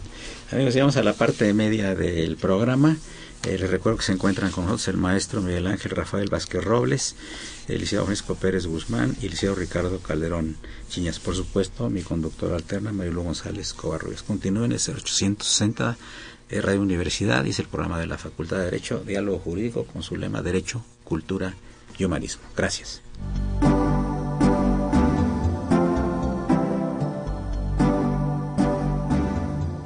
[0.52, 2.98] Amigos, llegamos a la parte media del programa.
[3.44, 7.16] Eh, les recuerdo que se encuentran con nosotros el maestro Miguel Ángel Rafael Vázquez Robles,
[7.68, 10.58] el licenciado Francisco Pérez Guzmán y el licenciado Ricardo Calderón
[10.90, 11.20] Chiñas.
[11.20, 14.24] Por supuesto, mi conductora alterna, Marilu González Covarrubias.
[14.24, 15.98] Continúen el 0860
[16.50, 20.16] de Radio Universidad es el programa de la Facultad de Derecho, Diálogo Jurídico con su
[20.16, 21.56] lema Derecho, Cultura
[21.98, 22.44] y Humanismo.
[22.56, 23.02] Gracias.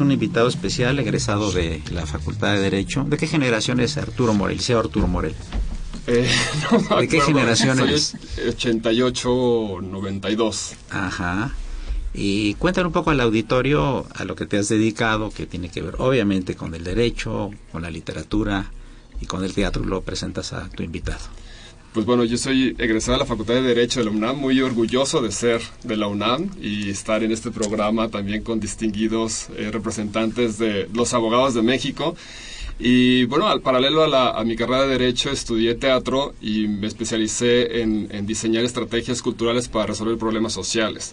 [0.00, 3.04] Tenemos un invitado especial, egresado de la Facultad de Derecho.
[3.04, 4.56] ¿De qué generación es Arturo Morel?
[4.56, 5.34] Liceo Arturo Morel.
[6.06, 6.28] Eh,
[6.90, 8.16] no ¿De qué generación Soy eres?
[8.48, 10.72] 88, 92.
[10.90, 11.52] Ajá.
[12.14, 15.82] Y cuéntale un poco al auditorio a lo que te has dedicado, que tiene que
[15.82, 18.70] ver obviamente con el derecho, con la literatura
[19.20, 19.84] y con el teatro.
[19.84, 21.20] Lo presentas a tu invitado.
[21.92, 25.20] Pues bueno, yo soy egresado de la Facultad de Derecho de la UNAM, muy orgulloso
[25.22, 30.56] de ser de la UNAM y estar en este programa también con distinguidos eh, representantes
[30.58, 32.14] de los abogados de México.
[32.78, 36.86] Y bueno, al paralelo a, la- a mi carrera de Derecho estudié teatro y me
[36.86, 41.12] especialicé en, en diseñar estrategias culturales para resolver problemas sociales.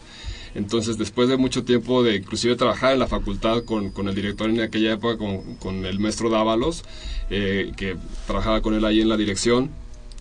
[0.54, 4.48] Entonces, después de mucho tiempo de inclusive trabajar en la facultad con, con el director
[4.50, 6.84] en aquella época, con, con el maestro Dávalos,
[7.32, 7.96] eh, que
[8.28, 9.70] trabajaba con él ahí en la dirección,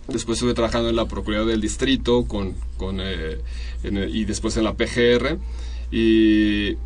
[0.07, 3.39] Después estuve trabajando en la Procuraduría del Distrito con, con, eh,
[3.83, 5.37] y después en la PGR.
[5.91, 6.77] Y,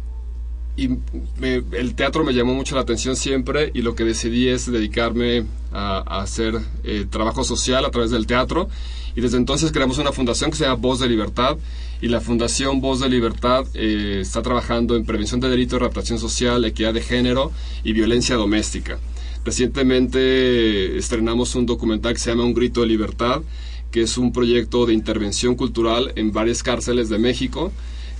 [1.41, 5.97] el teatro me llamó mucho la atención siempre y lo que decidí es dedicarme a,
[5.97, 8.67] a hacer eh, trabajo social a través del teatro.
[9.15, 11.57] Y desde entonces creamos una fundación que se llama Voz de Libertad.
[12.01, 16.65] Y la Fundación Voz de Libertad eh, está trabajando en prevención de delitos, adaptación social,
[16.65, 17.51] equidad de género
[17.83, 18.97] y violencia doméstica.
[19.43, 23.41] Recientemente estrenamos un documental que se llama Un Grito de Libertad,
[23.89, 27.71] que es un proyecto de intervención cultural en varias cárceles de México.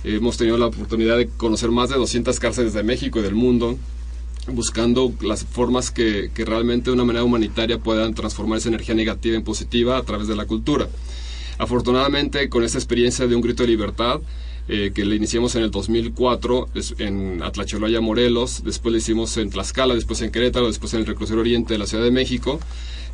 [0.02, 3.78] Hemos tenido la oportunidad de conocer más de 200 cárceles de México y del mundo,
[4.48, 9.44] buscando las formas que, realmente de una manera humanitaria puedan transformar esa energía negativa en
[9.44, 10.88] positiva a través de la cultura.
[11.58, 14.20] Afortunadamente, con esta experiencia de un grito de libertad,
[14.68, 19.50] eh, que le iniciamos en el 2004 es- en Atlacholaya, Morelos, después le hicimos en
[19.50, 22.60] Tlaxcala, después en Querétaro, después en el Reclusorio Oriente de la Ciudad de México.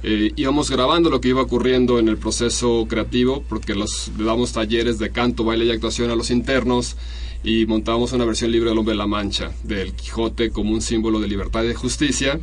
[0.02, 3.84] Eh, íbamos grabando lo que iba ocurriendo en el proceso creativo, porque le
[4.18, 6.96] damos talleres de canto, baile y actuación a los internos
[7.42, 11.18] y montábamos una versión libre del Hombre de la Mancha, del Quijote como un símbolo
[11.18, 12.38] de libertad y de justicia.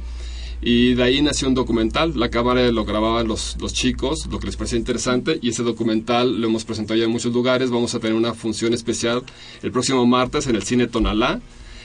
[0.62, 2.14] Y de ahí nació un documental.
[2.16, 5.40] La cámara lo grababan los, los chicos, lo que les parecía interesante.
[5.42, 7.70] Y ese documental lo hemos presentado ya en muchos lugares.
[7.70, 9.24] Vamos a tener una función especial
[9.62, 11.42] el próximo martes en el Cine Tonalá,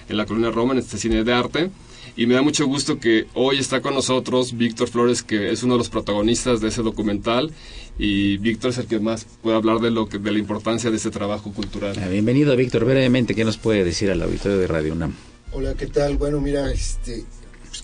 [0.09, 1.70] en la Colonia Roma, en este cine de arte.
[2.16, 5.74] Y me da mucho gusto que hoy está con nosotros Víctor Flores, que es uno
[5.74, 7.52] de los protagonistas de ese documental.
[7.98, 10.96] Y Víctor es el que más puede hablar de, lo que, de la importancia de
[10.96, 11.96] ese trabajo cultural.
[12.02, 12.85] Ah, Bienvenido, Víctor.
[12.85, 15.14] Brevemente, ¿qué nos puede decir al auditorio de Radio UNAM?
[15.52, 16.16] Hola, ¿qué tal?
[16.16, 17.24] Bueno, mira, este,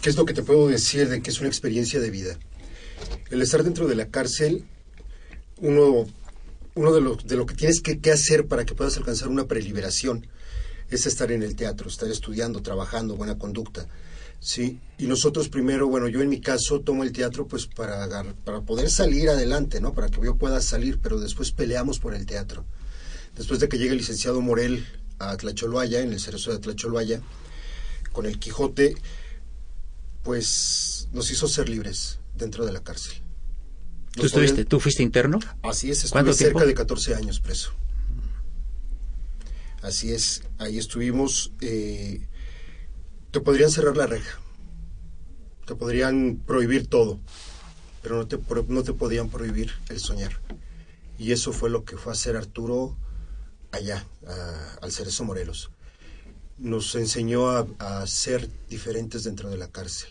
[0.01, 2.39] ¿qué es lo que te puedo decir de que es una experiencia de vida?
[3.31, 4.65] El estar dentro de la cárcel,
[5.59, 6.07] uno,
[6.75, 10.27] uno de, lo, de lo que tienes que, hacer para que puedas alcanzar una preliberación
[10.91, 13.89] es estar en el teatro, estar estudiando, trabajando, buena conducta.
[14.39, 18.07] Sí, y nosotros primero, bueno, yo en mi caso tomo el teatro pues para,
[18.45, 19.95] para poder salir adelante, ¿no?
[19.95, 22.65] Para que yo pueda salir, pero después peleamos por el teatro.
[23.35, 24.87] Después de que llegue el licenciado Morel
[25.19, 27.21] a Tlacholoaya, en el Cerezo de Tlacholoaya,
[28.13, 28.97] con el Quijote,
[30.27, 33.15] pues nos hizo ser libres dentro de la cárcel.
[34.13, 35.39] ¿Tú, Nos estuviste, podían- ¿Tú fuiste interno?
[35.63, 37.73] Así es, estuve ¿Cuánto cerca de 14 años preso.
[39.83, 41.53] Así es, ahí estuvimos.
[41.61, 42.27] eh,
[43.31, 44.37] te podrían cerrar la reja,
[45.65, 47.21] te podrían prohibir todo,
[48.03, 48.37] pero no te,
[48.69, 50.41] no te podían prohibir el soñar.
[51.19, 52.97] Y eso fue lo que fue a hacer Arturo
[53.71, 55.71] allá, a- al Cerezo Morelos.
[56.59, 60.09] Nos enseñó a, a ser diferentes dentro de la cárcel.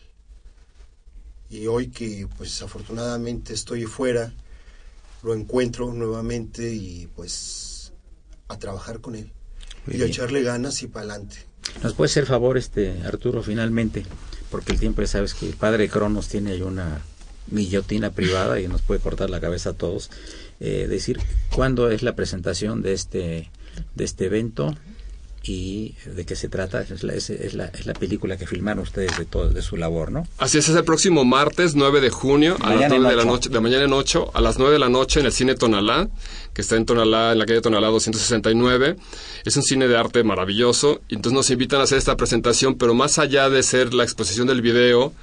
[1.50, 4.34] Y hoy que pues afortunadamente estoy fuera,
[5.24, 7.94] lo encuentro nuevamente y pues
[8.48, 9.32] a trabajar con él.
[9.86, 11.38] Muy y a echarle ganas y para adelante.
[11.84, 14.06] ¿Nos puede hacer favor, este Arturo, finalmente?
[14.50, 17.02] Porque el tiempo, ya sabes que el padre Cronos tiene ahí una
[17.48, 20.10] guillotina privada y nos puede cortar la cabeza a todos.
[20.60, 21.20] Eh, decir,
[21.54, 23.52] ¿cuándo es la presentación de este
[23.96, 24.74] de este evento
[25.48, 26.82] y de qué se trata.
[26.82, 29.78] Es la, es, es la, es la película que filmaron ustedes de todo de su
[29.78, 30.28] labor, ¿no?
[30.38, 33.16] Así es, es el próximo martes 9 de junio a Mañana las 9 en de
[33.16, 35.56] la noche, de mañana en 8 a las 9 de la noche en el cine
[35.56, 36.10] Tonalá,
[36.54, 38.96] que está en Tonalá, en la calle Tonalá 269.
[39.46, 42.94] Es un cine de arte maravilloso, y entonces nos invitan a hacer esta presentación, pero
[42.94, 45.14] más allá de ser la exposición del video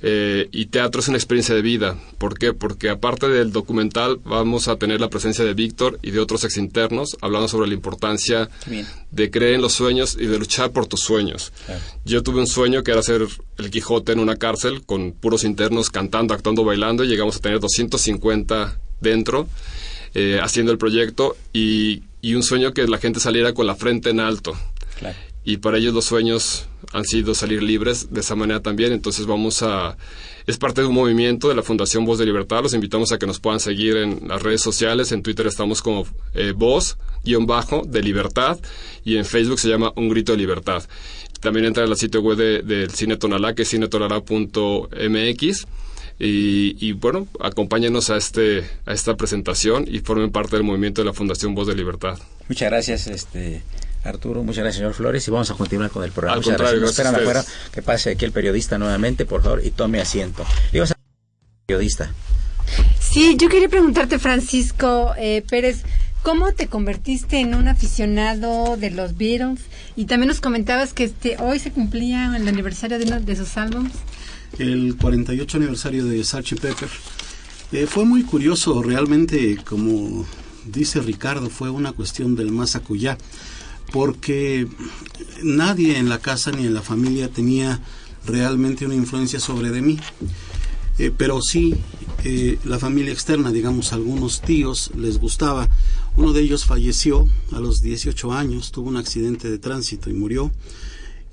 [0.00, 1.96] eh, y teatro es una experiencia de vida.
[2.18, 2.52] ¿Por qué?
[2.52, 7.16] Porque aparte del documental vamos a tener la presencia de Víctor y de otros exinternos
[7.20, 8.86] hablando sobre la importancia Bien.
[9.10, 11.52] de creer en los sueños y de luchar por tus sueños.
[11.66, 11.80] Claro.
[12.04, 13.26] Yo tuve un sueño que era ser
[13.58, 17.58] el Quijote en una cárcel con puros internos cantando, actuando, bailando y llegamos a tener
[17.60, 19.48] 250 dentro
[20.14, 24.10] eh, haciendo el proyecto y, y un sueño que la gente saliera con la frente
[24.10, 24.56] en alto.
[24.98, 25.16] Claro.
[25.48, 28.92] Y para ellos los sueños han sido salir libres de esa manera también.
[28.92, 29.96] Entonces vamos a...
[30.46, 32.62] Es parte de un movimiento de la Fundación Voz de Libertad.
[32.62, 35.10] Los invitamos a que nos puedan seguir en las redes sociales.
[35.10, 38.58] En Twitter estamos como eh, Voz, guion bajo, de Libertad.
[39.06, 40.82] Y en Facebook se llama Un Grito de Libertad.
[41.40, 45.66] También entra al sitio web de- del Cine Tonalá, que es cinetonalá.mx.
[46.20, 51.06] Y, y bueno, acompáñenos a, este, a esta presentación y formen parte del movimiento de
[51.06, 52.18] la Fundación Voz de Libertad.
[52.48, 53.62] Muchas gracias, este
[54.04, 56.34] Arturo, muchas gracias, señor Flores, y vamos a continuar con el programa.
[56.34, 56.98] Al muchas contrario, gracias.
[57.06, 60.44] Gracias esperan afuera que pase aquí el periodista nuevamente, por favor, y tome asiento.
[60.72, 60.96] Le ibas a-
[61.66, 62.10] periodista.
[63.00, 65.82] Sí, yo quería preguntarte, Francisco eh, Pérez,
[66.22, 69.60] ¿cómo te convertiste en un aficionado de los Beatles?
[69.96, 73.56] Y también nos comentabas que este hoy se cumplía el aniversario de uno de sus
[73.56, 73.92] álbumes.
[74.58, 76.60] el 48 aniversario de Sgt.
[76.60, 76.88] Pepper.
[77.72, 80.26] Eh, fue muy curioso, realmente, como
[80.64, 83.18] dice Ricardo, fue una cuestión del más acuyá,
[83.92, 84.66] porque
[85.42, 87.80] nadie en la casa ni en la familia tenía
[88.26, 89.98] realmente una influencia sobre de mí.
[90.98, 91.74] Eh, pero sí,
[92.24, 95.68] eh, la familia externa, digamos, algunos tíos les gustaba.
[96.16, 100.50] Uno de ellos falleció a los 18 años, tuvo un accidente de tránsito y murió.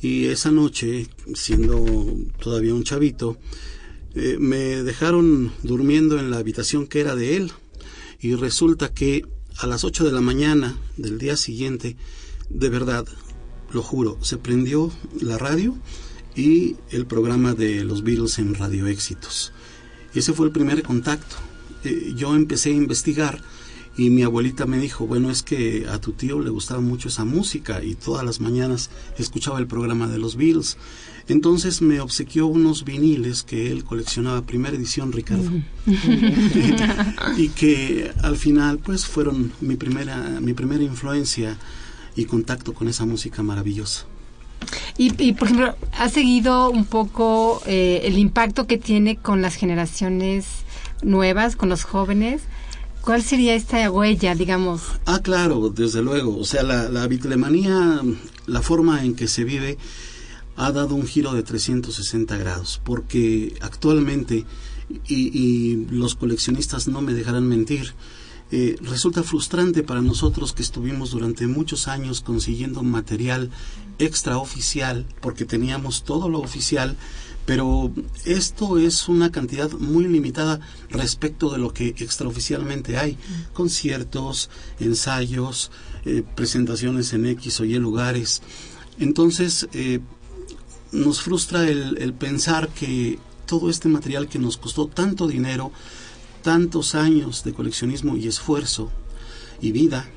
[0.01, 1.83] Y esa noche, siendo
[2.39, 3.37] todavía un chavito,
[4.13, 7.51] eh, me dejaron durmiendo en la habitación que era de él.
[8.19, 9.25] Y resulta que
[9.57, 11.95] a las 8 de la mañana del día siguiente,
[12.49, 13.05] de verdad,
[13.71, 15.75] lo juro, se prendió la radio
[16.35, 19.51] y el programa de los Beatles en Radio Éxitos.
[20.13, 21.35] Ese fue el primer contacto.
[21.83, 23.41] Eh, yo empecé a investigar
[23.97, 27.23] y mi abuelita me dijo, bueno, es que a tu tío le gustaba mucho esa
[27.23, 30.77] música y todas las mañanas escuchaba el programa de los Beatles.
[31.27, 35.49] Entonces me obsequió unos viniles que él coleccionaba, primera edición, Ricardo.
[37.37, 41.57] y que al final pues fueron mi primera, mi primera influencia
[42.15, 44.05] y contacto con esa música maravillosa.
[44.97, 49.55] Y, y, por ejemplo, ¿has seguido un poco eh, el impacto que tiene con las
[49.55, 50.45] generaciones
[51.03, 52.41] nuevas, con los jóvenes?
[53.01, 54.81] ¿Cuál sería esta huella, digamos?
[55.05, 56.37] Ah, claro, desde luego.
[56.37, 58.01] O sea, la, la bitlemanía,
[58.47, 59.77] la forma en que se vive,
[60.55, 64.45] ha dado un giro de 360 grados, porque actualmente,
[65.07, 67.93] y, y los coleccionistas no me dejarán mentir,
[68.51, 73.49] eh, resulta frustrante para nosotros que estuvimos durante muchos años consiguiendo material
[73.97, 76.95] extraoficial, porque teníamos todo lo oficial,
[77.45, 77.91] pero
[78.25, 83.17] esto es una cantidad muy limitada respecto de lo que extraoficialmente hay.
[83.53, 85.71] Conciertos, ensayos,
[86.05, 88.41] eh, presentaciones en X o Y lugares.
[88.99, 89.99] Entonces, eh,
[90.91, 95.71] nos frustra el, el pensar que todo este material que nos costó tanto dinero,
[96.45, 98.91] tantos años de coleccionismo y esfuerzo
[99.61, 100.07] y vida,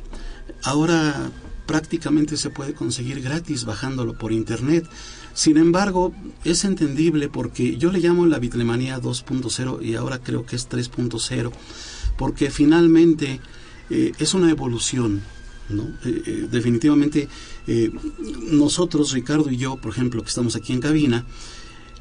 [0.63, 1.31] ahora
[1.65, 4.87] prácticamente se puede conseguir gratis bajándolo por internet.
[5.33, 6.13] Sin embargo,
[6.45, 11.51] es entendible porque yo le llamo la bitlemanía 2.0 y ahora creo que es 3.0,
[12.19, 13.41] porque finalmente
[13.89, 15.23] eh, es una evolución.
[15.71, 17.27] Eh, eh, definitivamente
[18.51, 21.25] nosotros, Ricardo y yo, por ejemplo, que estamos aquí en cabina,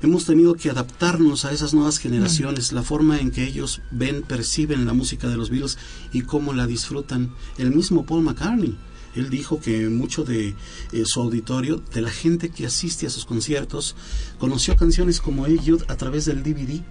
[0.02, 4.86] hemos tenido que adaptarnos a esas nuevas generaciones, la forma en que ellos ven, perciben
[4.86, 5.78] la música de los Beatles
[6.14, 7.34] y cómo la disfrutan.
[7.58, 8.78] El mismo Paul McCartney,
[9.16, 10.56] él dijo que mucho de
[10.92, 13.96] eh, su auditorio, de la gente que asiste a sus conciertos,
[14.40, 16.84] conoció canciones como Hey Jude a través del DVD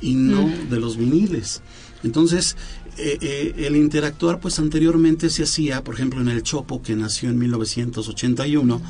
[0.00, 0.68] y no Mm.
[0.70, 1.62] de los viniles.
[2.02, 2.56] Entonces,
[2.96, 7.28] eh, eh, el interactuar, pues anteriormente se hacía, por ejemplo, en el Chopo, que nació
[7.28, 8.80] en 1981,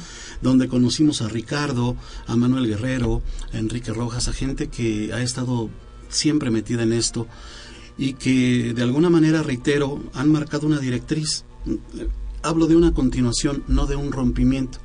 [0.42, 1.96] donde conocimos a Ricardo,
[2.26, 5.70] a Manuel Guerrero, a Enrique Rojas, a gente que ha estado
[6.08, 7.26] siempre metida en esto
[7.96, 11.44] y que de alguna manera, reitero, han marcado una directriz.
[12.42, 14.78] Hablo de una continuación, no de un rompimiento.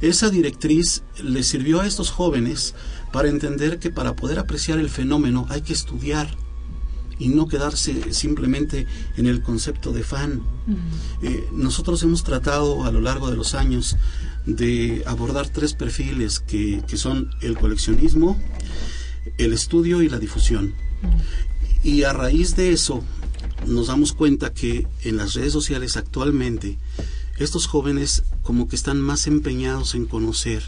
[0.00, 2.74] Esa directriz le sirvió a estos jóvenes
[3.12, 6.45] para entender que para poder apreciar el fenómeno hay que estudiar
[7.18, 8.86] y no quedarse simplemente
[9.16, 10.42] en el concepto de fan.
[11.22, 13.96] Eh, nosotros hemos tratado a lo largo de los años
[14.44, 18.40] de abordar tres perfiles que, que son el coleccionismo,
[19.38, 20.74] el estudio y la difusión.
[21.82, 23.02] Y a raíz de eso
[23.66, 26.78] nos damos cuenta que en las redes sociales actualmente
[27.38, 30.62] estos jóvenes como que están más empeñados en conocer.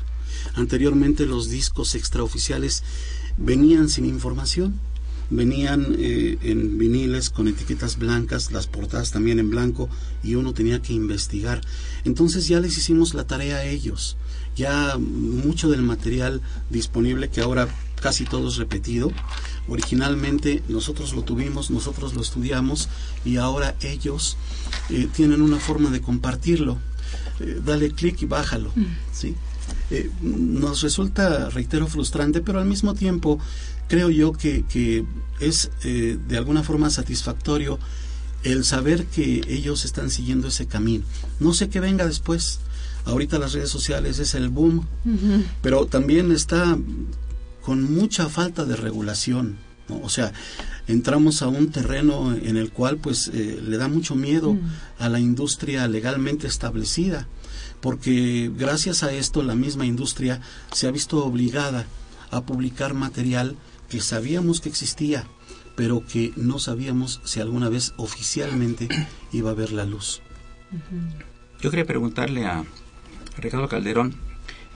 [0.54, 2.82] Anteriormente los discos extraoficiales
[3.36, 4.80] venían sin información,
[5.30, 9.88] venían eh, en viniles con etiquetas blancas, las portadas también en blanco
[10.22, 11.60] y uno tenía que investigar.
[12.04, 14.16] Entonces ya les hicimos la tarea a ellos.
[14.56, 17.68] Ya mucho del material disponible que ahora
[18.00, 19.12] casi todo es repetido,
[19.68, 22.88] originalmente nosotros lo tuvimos, nosotros lo estudiamos
[23.24, 24.36] y ahora ellos
[24.90, 26.78] eh, tienen una forma de compartirlo.
[27.40, 28.72] Eh, dale clic y bájalo.
[29.12, 29.34] ¿sí?
[29.90, 33.38] Eh, nos resulta, reitero, frustrante, pero al mismo tiempo
[33.88, 35.04] creo yo que, que
[35.40, 37.78] es eh, de alguna forma satisfactorio
[38.44, 41.04] el saber que ellos están siguiendo ese camino.
[41.40, 42.60] No sé qué venga después.
[43.04, 44.86] Ahorita las redes sociales es el boom,
[45.62, 46.78] pero también está
[47.62, 49.56] con mucha falta de regulación.
[49.88, 50.00] ¿no?
[50.02, 50.32] O sea,
[50.88, 54.56] entramos a un terreno en el cual pues eh, le da mucho miedo
[54.98, 57.26] a la industria legalmente establecida,
[57.80, 60.40] porque gracias a esto la misma industria
[60.72, 61.86] se ha visto obligada
[62.30, 63.56] a publicar material
[63.88, 65.26] que sabíamos que existía,
[65.76, 68.88] pero que no sabíamos si alguna vez oficialmente
[69.32, 70.20] iba a ver la luz.
[71.60, 72.64] Yo quería preguntarle a
[73.38, 74.14] Ricardo Calderón,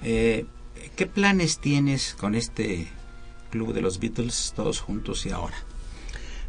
[0.03, 0.47] eh,
[0.97, 2.89] ¿qué planes tienes con este
[3.51, 5.57] club de los Beatles todos juntos y ahora?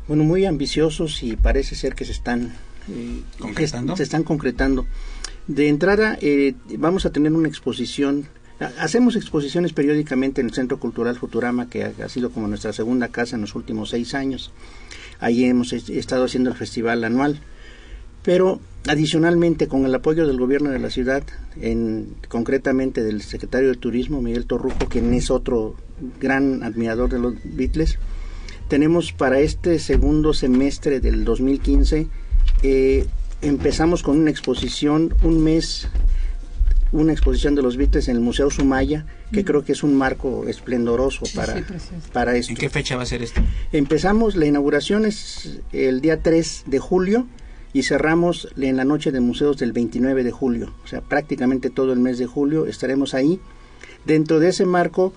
[0.08, 2.54] Bueno, muy ambiciosos y parece ser que se están
[2.90, 3.94] eh, ¿Concretando?
[3.94, 4.86] que se están concretando.
[5.48, 8.28] De entrada, eh, vamos a tener una exposición.
[8.60, 13.08] Ha- Hacemos exposiciones periódicamente en el Centro Cultural Futurama, que ha, sido como nuestra segunda
[13.10, 14.52] casa en los últimos seis años.
[15.20, 17.40] Ahí hemos est- estado haciendo el festival anual.
[18.24, 21.24] Pero adicionalmente, con el apoyo del gobierno de la ciudad,
[21.60, 25.76] en, concretamente del secretario de Turismo, Miguel Torruco, quien es otro
[26.22, 27.98] gran admirador de los Beatles,
[28.70, 32.08] tenemos para este segundo semestre del 2015,
[32.64, 33.06] eh,
[33.42, 35.90] empezamos con una exposición, un mes,
[36.94, 40.46] una exposición de los Beatles en el Museo Sumaya, que creo que es un marco
[40.48, 41.66] esplendoroso para,
[42.14, 42.52] para esto.
[42.52, 43.42] ¿En qué fecha va a ser esto?
[43.72, 47.28] Empezamos, la inauguración es el día 3 de julio
[47.74, 50.74] y cerramos en la noche de museos del 29 de julio.
[50.84, 53.40] O sea, prácticamente todo el mes de julio estaremos ahí.
[54.06, 55.14] Dentro de ese marco,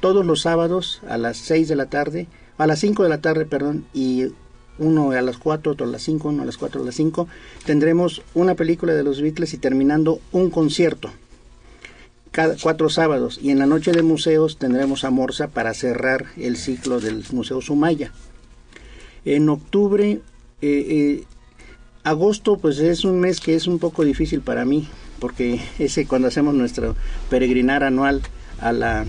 [0.00, 2.26] todos los sábados a las 6 de la tarde,
[2.58, 4.32] a las 5 de la tarde, perdón, y
[4.80, 7.28] uno a las 4, otro a las 5, uno a las 4, a las 5,
[7.64, 11.10] tendremos una película de los Beatles y terminando un concierto
[12.30, 16.56] cada cuatro sábados y en la noche de museos tendremos a Morsa para cerrar el
[16.56, 18.12] ciclo del Museo Sumaya.
[19.24, 20.20] En octubre, eh,
[20.62, 21.24] eh,
[22.04, 26.28] agosto, pues es un mes que es un poco difícil para mí, porque ese cuando
[26.28, 26.94] hacemos nuestro
[27.28, 28.22] peregrinar anual
[28.60, 29.06] a la,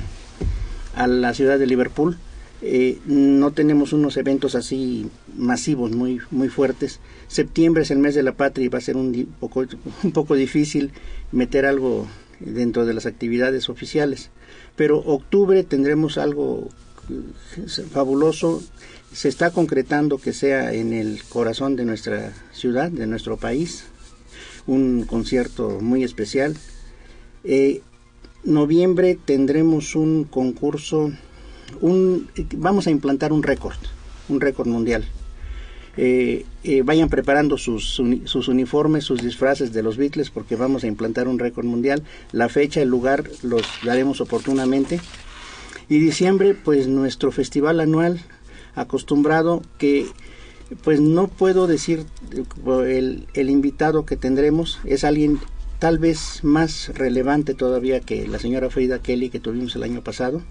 [0.96, 2.18] a la ciudad de Liverpool,
[2.62, 7.00] eh, no tenemos unos eventos así masivos, muy, muy fuertes.
[7.28, 9.66] Septiembre es el mes de la patria y va a ser un, poco,
[10.04, 10.92] un poco difícil
[11.32, 12.08] meter algo
[12.40, 14.30] dentro de las actividades oficiales.
[14.76, 16.70] Pero octubre tendremos algo
[17.10, 18.64] eh, fabuloso.
[19.12, 23.86] Se está concretando que sea en el corazón de nuestra ciudad, de nuestro país,
[24.68, 26.56] un concierto muy especial.
[27.44, 27.82] Eh,
[28.44, 31.12] noviembre tendremos un concurso,
[31.80, 33.78] un, vamos a implantar un récord,
[34.30, 35.06] un récord mundial.
[35.98, 40.84] Eh, eh, vayan preparando sus, uni- sus uniformes, sus disfraces de los Beatles, porque vamos
[40.84, 42.04] a implantar un récord mundial.
[42.32, 45.02] La fecha, el lugar, los daremos oportunamente.
[45.90, 48.22] Y diciembre, pues nuestro festival anual,
[48.76, 50.06] acostumbrado que
[50.84, 55.40] pues no puedo decir eh, el, el invitado que tendremos es alguien
[55.80, 60.42] tal vez más relevante todavía que la señora Frida Kelly que tuvimos el año pasado.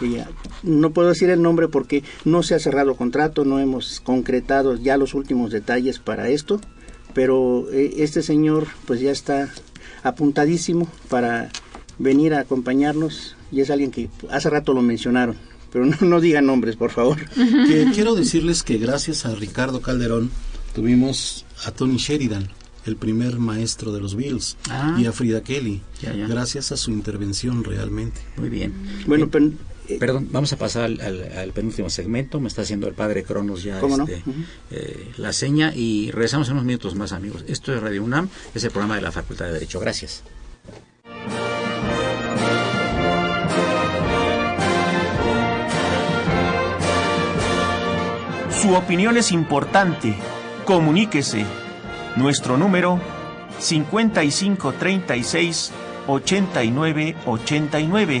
[0.00, 0.28] Ah,
[0.62, 4.96] no puedo decir el nombre porque no se ha cerrado contrato, no hemos concretado ya
[4.96, 6.60] los últimos detalles para esto,
[7.14, 9.50] pero eh, este señor pues ya está
[10.02, 11.50] apuntadísimo para
[11.98, 15.36] venir a acompañarnos y es alguien que hace rato lo mencionaron,
[15.72, 17.18] pero no, no digan nombres, por favor.
[17.34, 20.30] Que quiero decirles que gracias a Ricardo Calderón
[20.74, 22.48] tuvimos a Tony Sheridan,
[22.86, 24.96] el primer maestro de los Beatles, Ah.
[24.98, 26.26] y a Frida Kelly, Ya, ya.
[26.26, 28.20] gracias a su intervención realmente.
[28.36, 28.72] Muy bien.
[29.06, 29.50] Bueno, Eh, pero,
[29.98, 32.40] Perdón, vamos a pasar al, al- al penúltimo segmento.
[32.40, 34.22] Me está haciendo el padre Cronos ya este,
[34.70, 37.44] eh, la seña y regresamos en unos minutos más, amigos.
[37.48, 39.80] Esto es Radio UNAM, es el programa de la Facultad de Derecho.
[39.80, 40.22] Gracias.
[48.50, 50.14] Su opinión es importante.
[50.64, 51.44] Comuníquese.
[52.16, 53.00] Nuestro número
[53.58, 55.72] 5536
[56.06, 58.20] 8989.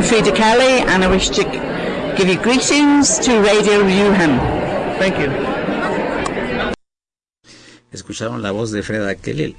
[0.00, 1.44] I'm Frida Kelly, and I wish to
[2.16, 4.38] give you greetings to Radio Newham.
[4.98, 5.28] Thank you.
[7.92, 9.56] Escucharon la voz de Freda Kelly,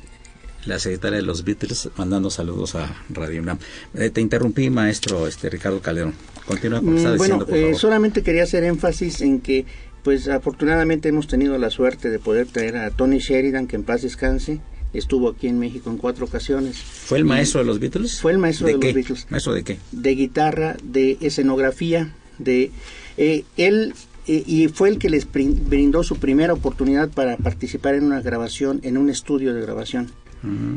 [0.66, 3.60] la secretaria de los Beatles, mandando saludos a Radio UNAM.
[3.94, 6.16] Eh, te interrumpí, maestro este Ricardo Calderón.
[6.48, 7.78] Continúa con lo que Mm, estaba bueno, diciendo, por eh, favor.
[7.80, 9.66] solamente quería hacer énfasis en que,
[10.04, 14.02] pues afortunadamente hemos tenido la suerte de poder traer a Tony Sheridan, que en paz
[14.02, 14.60] descanse,
[14.94, 16.78] estuvo aquí en México en cuatro ocasiones.
[16.78, 18.20] ¿Fue el maestro de los Beatles?
[18.22, 18.88] Fue el maestro de, qué?
[18.88, 19.28] los Beatles.
[19.30, 19.78] ¿Maestro de qué?
[19.92, 22.72] De guitarra, de escenografía, de
[23.18, 23.94] eh, él
[24.28, 28.22] eh, y fue el que les brin- brindó su primera oportunidad para participar en una
[28.22, 30.12] grabación, en un estudio de grabación.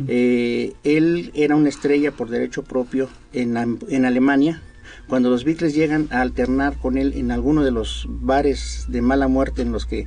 [0.09, 3.57] Eh, él era una estrella por derecho propio en,
[3.89, 4.61] en Alemania.
[5.09, 9.27] Cuando los Beatles llegan a alternar con él en alguno de los bares de mala
[9.27, 10.07] muerte en los que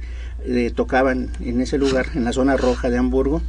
[0.76, 3.42] tocaban en ese lugar, en la zona roja de Hamburgo,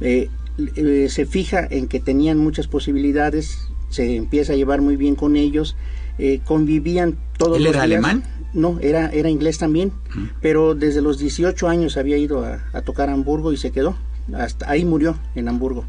[0.00, 0.28] eh,
[0.76, 5.36] eh, se fija en que tenían muchas posibilidades, se empieza a llevar muy bien con
[5.36, 5.76] ellos,
[6.18, 8.04] eh, convivían todos ¿Él los era días.
[8.04, 8.22] alemán?
[8.54, 9.92] No, era, era inglés también,
[10.42, 13.96] pero desde los 18 años había ido a, a tocar a Hamburgo y se quedó,
[14.34, 15.86] hasta ahí murió en Hamburgo.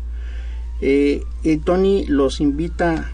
[0.82, 1.24] Eh,
[1.64, 3.12] Tony los invita,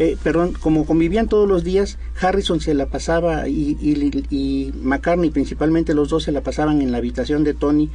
[0.00, 6.08] eh, perdón, como convivían todos los días, Harrison se la pasaba y, McCartney principalmente los
[6.08, 7.90] dos se la pasaban en la habitación de Tony,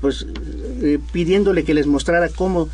[0.00, 0.26] pues
[0.82, 2.68] eh, pidiéndole que les mostrara cómo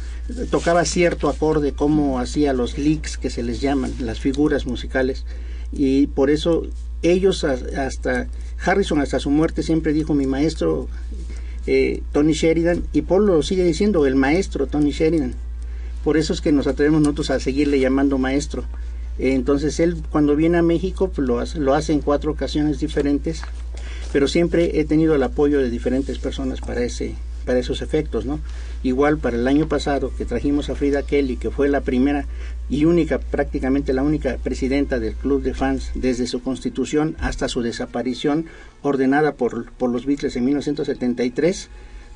[0.50, 5.26] tocaba cierto acorde, cómo hacía los licks que se les llaman, las figuras musicales,
[5.72, 6.62] y por eso
[7.02, 8.28] ellos hasta
[8.64, 10.88] Harrison hasta su muerte siempre dijo mi maestro
[11.66, 15.34] eh, Tony Sheridan y Paul lo sigue diciendo el maestro Tony Sheridan
[16.04, 18.64] por eso es que nos atrevemos nosotros a seguirle llamando maestro.
[19.18, 23.42] Entonces él cuando viene a México pues, lo, hace, lo hace en cuatro ocasiones diferentes,
[24.12, 28.40] pero siempre he tenido el apoyo de diferentes personas para ese para esos efectos, ¿no?
[28.82, 32.26] Igual para el año pasado que trajimos a Frida Kelly, que fue la primera
[32.68, 37.62] y única, prácticamente la única presidenta del club de fans desde su constitución hasta su
[37.62, 38.46] desaparición
[38.82, 41.68] ordenada por, por los Beatles en 1973,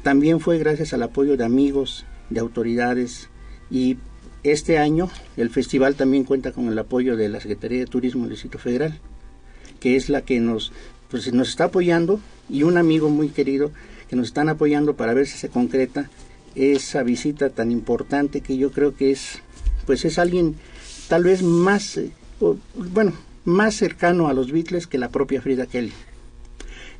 [0.02, 3.28] también fue gracias al apoyo de amigos, de autoridades,
[3.70, 3.96] y
[4.42, 8.32] este año el festival también cuenta con el apoyo de la Secretaría de Turismo del
[8.32, 8.98] Distrito Federal,
[9.80, 10.72] que es la que nos,
[11.10, 13.72] pues, nos está apoyando y un amigo muy querido
[14.08, 16.10] que nos están apoyando para ver si se concreta
[16.54, 19.40] esa visita tan importante que yo creo que es,
[19.86, 20.56] pues es alguien
[21.08, 22.56] tal vez más, eh, o,
[22.92, 23.12] bueno,
[23.44, 25.92] más cercano a los Beatles que la propia Frida Kelly.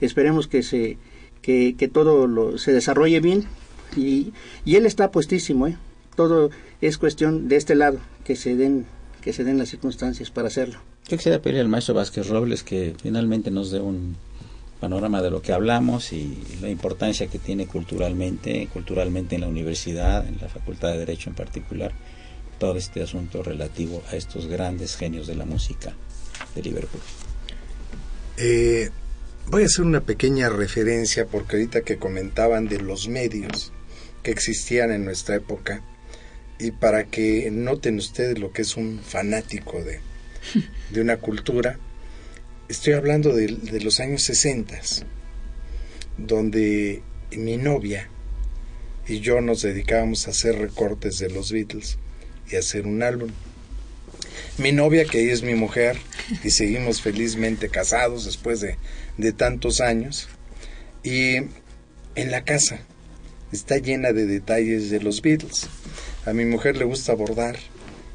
[0.00, 0.98] Esperemos que se
[1.40, 3.44] que, que todo lo, se desarrolle bien
[3.96, 4.32] y,
[4.64, 5.76] y él está puestísimo, ¿eh?
[6.16, 6.50] Todo
[6.80, 8.86] es cuestión de este lado que se den
[9.20, 10.78] que se den las circunstancias para hacerlo.
[11.08, 14.16] Yo quisiera pedirle al maestro Vázquez Robles que finalmente nos dé un
[14.80, 20.28] panorama de lo que hablamos y la importancia que tiene culturalmente, culturalmente en la universidad,
[20.28, 21.92] en la Facultad de Derecho en particular,
[22.58, 25.94] todo este asunto relativo a estos grandes genios de la música
[26.54, 27.00] de Liverpool.
[28.36, 28.90] Eh,
[29.46, 33.72] voy a hacer una pequeña referencia porque ahorita que comentaban de los medios
[34.22, 35.82] que existían en nuestra época
[36.58, 40.00] y para que noten ustedes lo que es un fanático de,
[40.90, 41.78] de una cultura,
[42.68, 44.80] estoy hablando de, de los años 60,
[46.18, 47.02] donde
[47.36, 48.08] mi novia
[49.06, 51.98] y yo nos dedicábamos a hacer recortes de los Beatles
[52.50, 53.30] y a hacer un álbum.
[54.58, 55.98] Mi novia, que es mi mujer,
[56.42, 58.76] y seguimos felizmente casados después de,
[59.18, 60.28] de tantos años,
[61.02, 61.36] y
[62.14, 62.80] en la casa
[63.54, 65.66] está llena de detalles de los Beatles.
[66.26, 67.56] A mi mujer le gusta bordar,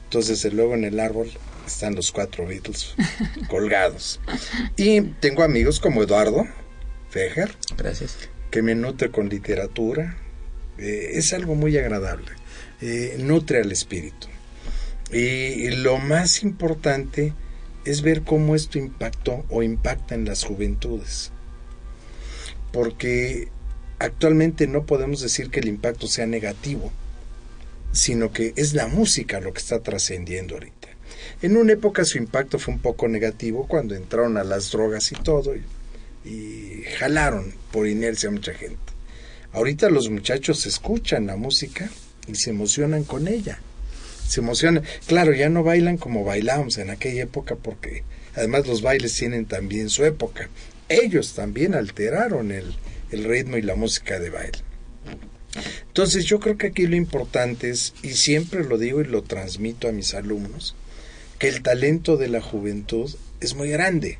[0.05, 1.29] entonces desde luego en el árbol
[1.65, 2.93] están los cuatro Beatles
[3.49, 4.19] colgados.
[4.75, 6.45] Y tengo amigos como Eduardo
[7.09, 8.17] Fejer, Gracias.
[8.51, 10.17] que me nutre con literatura.
[10.77, 12.27] Eh, es algo muy agradable.
[12.81, 14.27] Eh, nutre al espíritu.
[15.11, 17.33] Y, y lo más importante
[17.85, 21.31] es ver cómo esto impactó o impacta en las juventudes.
[22.71, 23.49] Porque
[24.00, 26.91] actualmente no podemos decir que el impacto sea negativo,
[27.91, 30.88] sino que es la música lo que está trascendiendo ahorita.
[31.41, 35.16] En una época su impacto fue un poco negativo cuando entraron a las drogas y
[35.16, 35.64] todo y,
[36.97, 38.78] jalaron por inercia a mucha gente.
[39.52, 41.89] Ahorita los muchachos escuchan la música
[42.28, 43.60] y se emocionan con ella.
[44.28, 44.84] Se emocionan.
[45.08, 48.04] Claro, ya no bailan como bailábamos en aquella época porque
[48.36, 50.50] además los bailes tienen también su época.
[50.88, 52.76] Ellos también alteraron el,
[53.12, 54.60] el ritmo y la música de baile.
[55.88, 59.88] Entonces yo creo que aquí lo importante es, y siempre lo digo y lo transmito
[59.88, 60.76] a mis alumnos,
[61.39, 64.20] que el talento de la juventud es muy grande,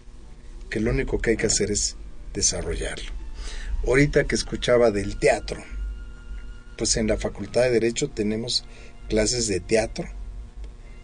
[0.70, 1.96] que lo único que hay que hacer es
[2.34, 3.12] desarrollarlo.
[3.86, 5.64] Ahorita que escuchaba del teatro,
[6.78, 8.66] pues en la Facultad de Derecho tenemos
[9.08, 10.08] clases de teatro,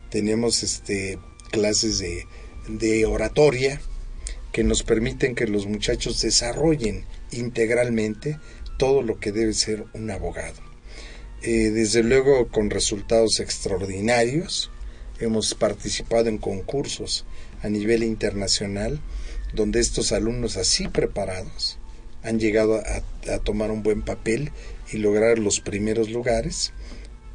[0.10, 1.20] tenemos este
[1.52, 2.26] clases de,
[2.68, 3.80] de oratoria
[4.52, 7.06] que nos permiten que los muchachos desarrollen
[7.38, 8.40] integralmente
[8.78, 10.62] todo lo que debe ser un abogado.
[11.42, 14.72] Eh, desde luego con resultados extraordinarios,
[15.20, 17.26] hemos participado en concursos
[17.62, 19.00] a nivel internacional
[19.54, 21.78] donde estos alumnos así preparados
[22.24, 24.52] han llegado a, a tomar un buen papel
[24.92, 26.74] y lograr los primeros lugares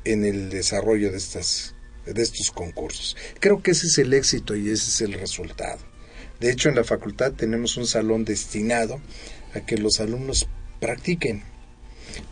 [0.04, 1.74] en el desarrollo de, estas,
[2.04, 3.16] de estos concursos.
[3.38, 5.78] Creo que ese es el éxito y ese es el resultado.
[6.40, 9.00] De hecho, en la facultad tenemos un salón destinado
[9.54, 10.48] a que los alumnos
[10.80, 11.42] practiquen,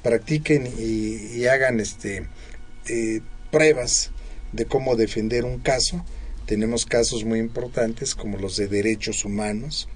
[0.03, 2.27] practiquen y, hagan este,
[2.89, 4.11] eh, pruebas
[4.53, 6.05] de cómo defender un caso.
[6.47, 9.89] Tenemos casos muy importantes como los de derechos humanos,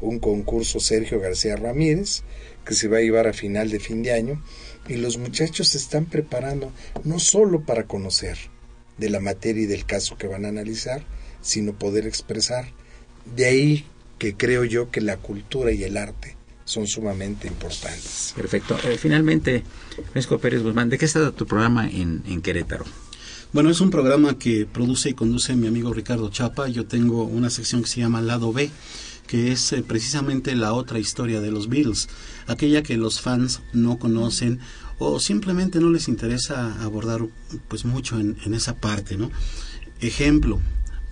[0.00, 2.22] un concurso Sergio García Ramírez
[2.64, 4.42] que se va a llevar a final de fin de año
[4.88, 6.72] y los muchachos se están preparando
[7.04, 8.38] no solo para conocer
[8.96, 11.04] de la materia y del caso que van a analizar,
[11.40, 12.72] sino poder expresar.
[13.36, 13.86] De ahí
[14.18, 16.37] que creo yo que la cultura y el arte
[16.68, 18.34] son sumamente importantes.
[18.36, 18.78] Perfecto.
[18.84, 19.64] Eh, finalmente,
[20.12, 22.84] Francisco Pérez Guzmán, ¿de qué está tu programa en, en Querétaro?
[23.54, 26.68] Bueno, es un programa que produce y conduce mi amigo Ricardo Chapa.
[26.68, 28.70] Yo tengo una sección que se llama Lado B,
[29.26, 32.10] que es eh, precisamente la otra historia de los Beatles,
[32.46, 34.60] aquella que los fans no conocen
[34.98, 37.22] o simplemente no les interesa abordar
[37.68, 39.30] pues mucho en, en esa parte, ¿no?
[40.00, 40.60] Ejemplo,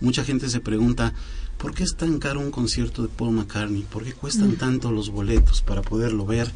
[0.01, 1.13] mucha gente se pregunta,
[1.59, 3.83] ¿por qué es tan caro un concierto de Paul McCartney?
[3.83, 4.57] ¿Por qué cuestan Mm.
[4.57, 6.51] tanto los boletos para poderlo ver?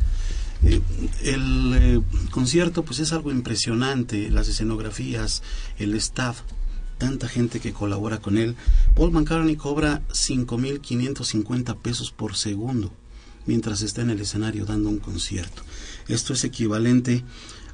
[0.62, 0.80] Eh,
[1.22, 5.43] el eh, concierto pues es algo impresionante, las escenografías,
[5.78, 6.41] el staff,
[6.99, 8.57] tanta gente que colabora con él.
[8.95, 12.93] Paul McCartney cobra 5.550 pesos por segundo
[13.47, 15.62] mientras está en el escenario dando un concierto.
[16.09, 17.24] Esto es equivalente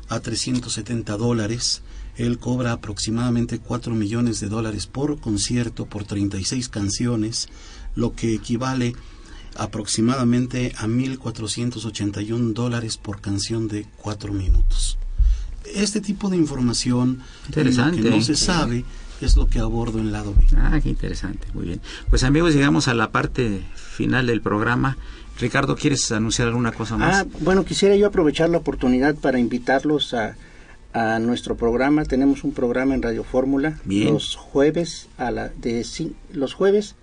[0.08, 1.82] a 370 dólares.
[2.16, 7.48] Él cobra aproximadamente 4 millones de dólares por concierto por 36 canciones,
[7.94, 8.94] lo que equivale
[9.56, 14.98] aproximadamente a 1.481 dólares por canción de 4 minutos.
[15.74, 18.22] Este tipo de información Interesante, que no ¿eh?
[18.22, 18.84] se sabe
[19.20, 20.46] es lo que abordo en lado B.
[20.56, 21.80] Ah, qué interesante, muy bien.
[22.10, 24.98] Pues amigos, llegamos a la parte final del programa.
[25.38, 27.16] Ricardo, ¿quieres anunciar alguna cosa más?
[27.16, 30.36] Ah, bueno, quisiera yo aprovechar la oportunidad para invitarlos a,
[30.97, 32.07] a nuestro programa.
[32.07, 34.14] Tenemos un programa en Radio Fórmula Bien.
[34.14, 35.84] los jueves a la de
[36.32, 36.94] los jueves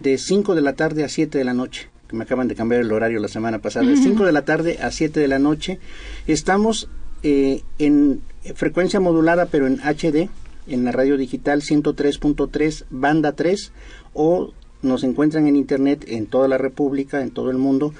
[0.00, 1.90] de 5 de la tarde a 7 de la noche.
[2.08, 3.84] Que me acaban de cambiar el horario la semana pasada.
[3.84, 5.78] De 5 de la tarde a 7 de la noche.
[6.26, 6.88] Estamos
[7.22, 8.22] eh, en
[8.54, 10.30] frecuencia modulada, pero en HD,
[10.66, 13.72] en la radio digital 103.3, banda 3,
[14.14, 17.92] o nos encuentran en internet en toda la República, en todo el mundo,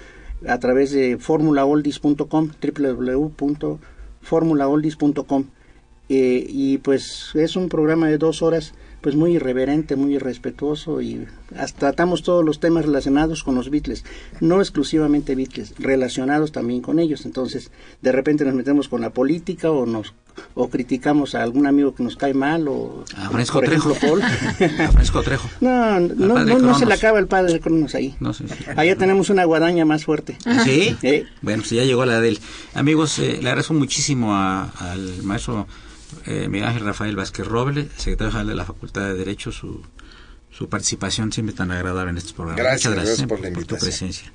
[0.49, 2.51] a través de formulaoldis.com,
[4.29, 5.45] www.formulaoldis.com.
[6.09, 11.26] eh, y pues es un programa de dos horas pues muy irreverente, muy irrespetuoso y
[11.59, 14.02] hasta tratamos todos los temas relacionados con los Beatles,
[14.40, 17.26] no exclusivamente Beatles, relacionados también con ellos.
[17.26, 20.14] Entonces, de repente nos metemos con la política o nos
[20.55, 23.94] o criticamos a algún amigo que nos cae mal o A ejemplo, Trejo.
[24.00, 24.22] Paul.
[25.20, 25.48] A Trejo.
[25.61, 28.16] No, no, no, no se le acaba el padre de Cronos ahí.
[28.20, 28.55] No, sí, sí.
[28.74, 30.38] Allá tenemos una guadaña más fuerte.
[30.64, 30.96] ¿Sí?
[31.02, 32.38] Eh, Bueno, pues ya llegó la de él.
[32.72, 35.66] Amigos, eh, le agradezco muchísimo a- al maestro
[36.26, 39.82] eh, Miguel Ángel Rafael Vázquez Roble, secretario general de la Facultad de Derecho, su,
[40.50, 42.62] su participación siempre tan agradable en estos programas.
[42.62, 43.80] Gracias, Muchas gracias, gracias por la tu invitación.
[43.90, 44.32] presencia.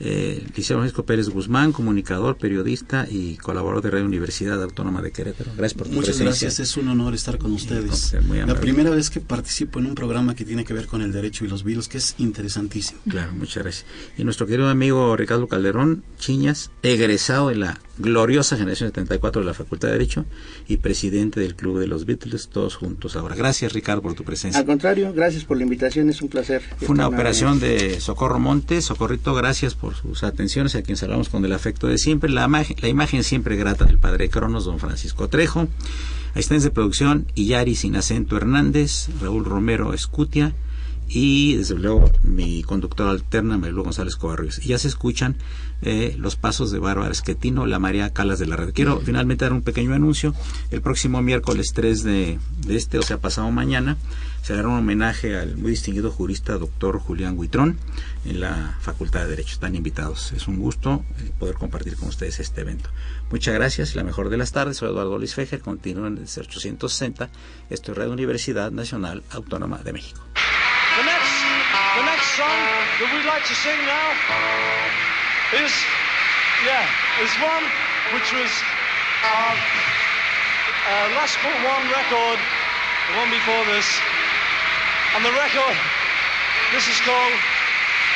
[0.00, 5.50] Eh, licenciado Francisco Pérez Guzmán, comunicador, periodista y colaborador de Radio Universidad Autónoma de Querétaro.
[5.56, 6.46] Gracias por tu Muchas presencia.
[6.46, 8.14] gracias, es un honor estar con ustedes.
[8.22, 11.10] muy La primera vez que participo en un programa que tiene que ver con el
[11.10, 13.00] derecho y los virus, que es interesantísimo.
[13.08, 13.86] Claro, muchas gracias.
[14.16, 19.54] Y nuestro querido amigo Ricardo Calderón Chiñas, egresado de la gloriosa generación 74 de la
[19.54, 20.24] Facultad de Derecho
[20.68, 23.34] y presidente del Club de los Beatles, todos juntos ahora.
[23.34, 24.60] Gracias, Ricardo, por tu presencia.
[24.60, 26.62] al contrario, gracias por la invitación, es un placer.
[26.78, 28.84] Fue una operación de Socorro Montes.
[28.84, 32.30] Socorrito, gracias por sus atenciones, a quien saludamos con el afecto de siempre.
[32.30, 35.68] La, imagen- la imagen siempre grata del padre Cronos, don Francisco Trejo.
[36.34, 40.54] Asistentes de producción, Iyari Sin Acento Hernández, Raúl Romero Escutia
[41.10, 44.58] y desde luego mi conductora alterna, Marilu González Covarrubias.
[44.64, 45.36] Y ya se escuchan
[45.80, 48.74] eh, los pasos de Bárbara Esquetino, la María Calas de la Red.
[48.74, 50.34] Quiero finalmente dar un pequeño anuncio.
[50.70, 53.96] El próximo miércoles 3 de, de este, o sea, pasado mañana,
[54.42, 57.78] se dará un homenaje al muy distinguido jurista doctor Julián Huitrón
[58.24, 59.52] en la Facultad de Derecho.
[59.52, 60.32] Están invitados.
[60.32, 62.90] Es un gusto eh, poder compartir con ustedes este evento.
[63.30, 64.78] Muchas gracias y la mejor de las tardes.
[64.78, 65.60] Soy Eduardo Luis Fejer.
[65.60, 67.28] Continúen desde 860.
[67.68, 70.20] Esto es Radio Universidad Nacional Autónoma de México.
[70.34, 71.34] The next,
[71.94, 72.58] the next song
[72.98, 74.10] that we'd like to sing now
[75.62, 75.70] is,
[76.66, 76.82] yeah,
[77.22, 77.64] is one
[78.14, 78.50] which was
[79.22, 79.52] our
[80.88, 82.38] uh, last but one record,
[83.08, 84.00] the one before this,
[85.14, 85.76] and the record.
[86.72, 87.32] This is called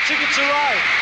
[0.07, 1.02] Ticket to Ride.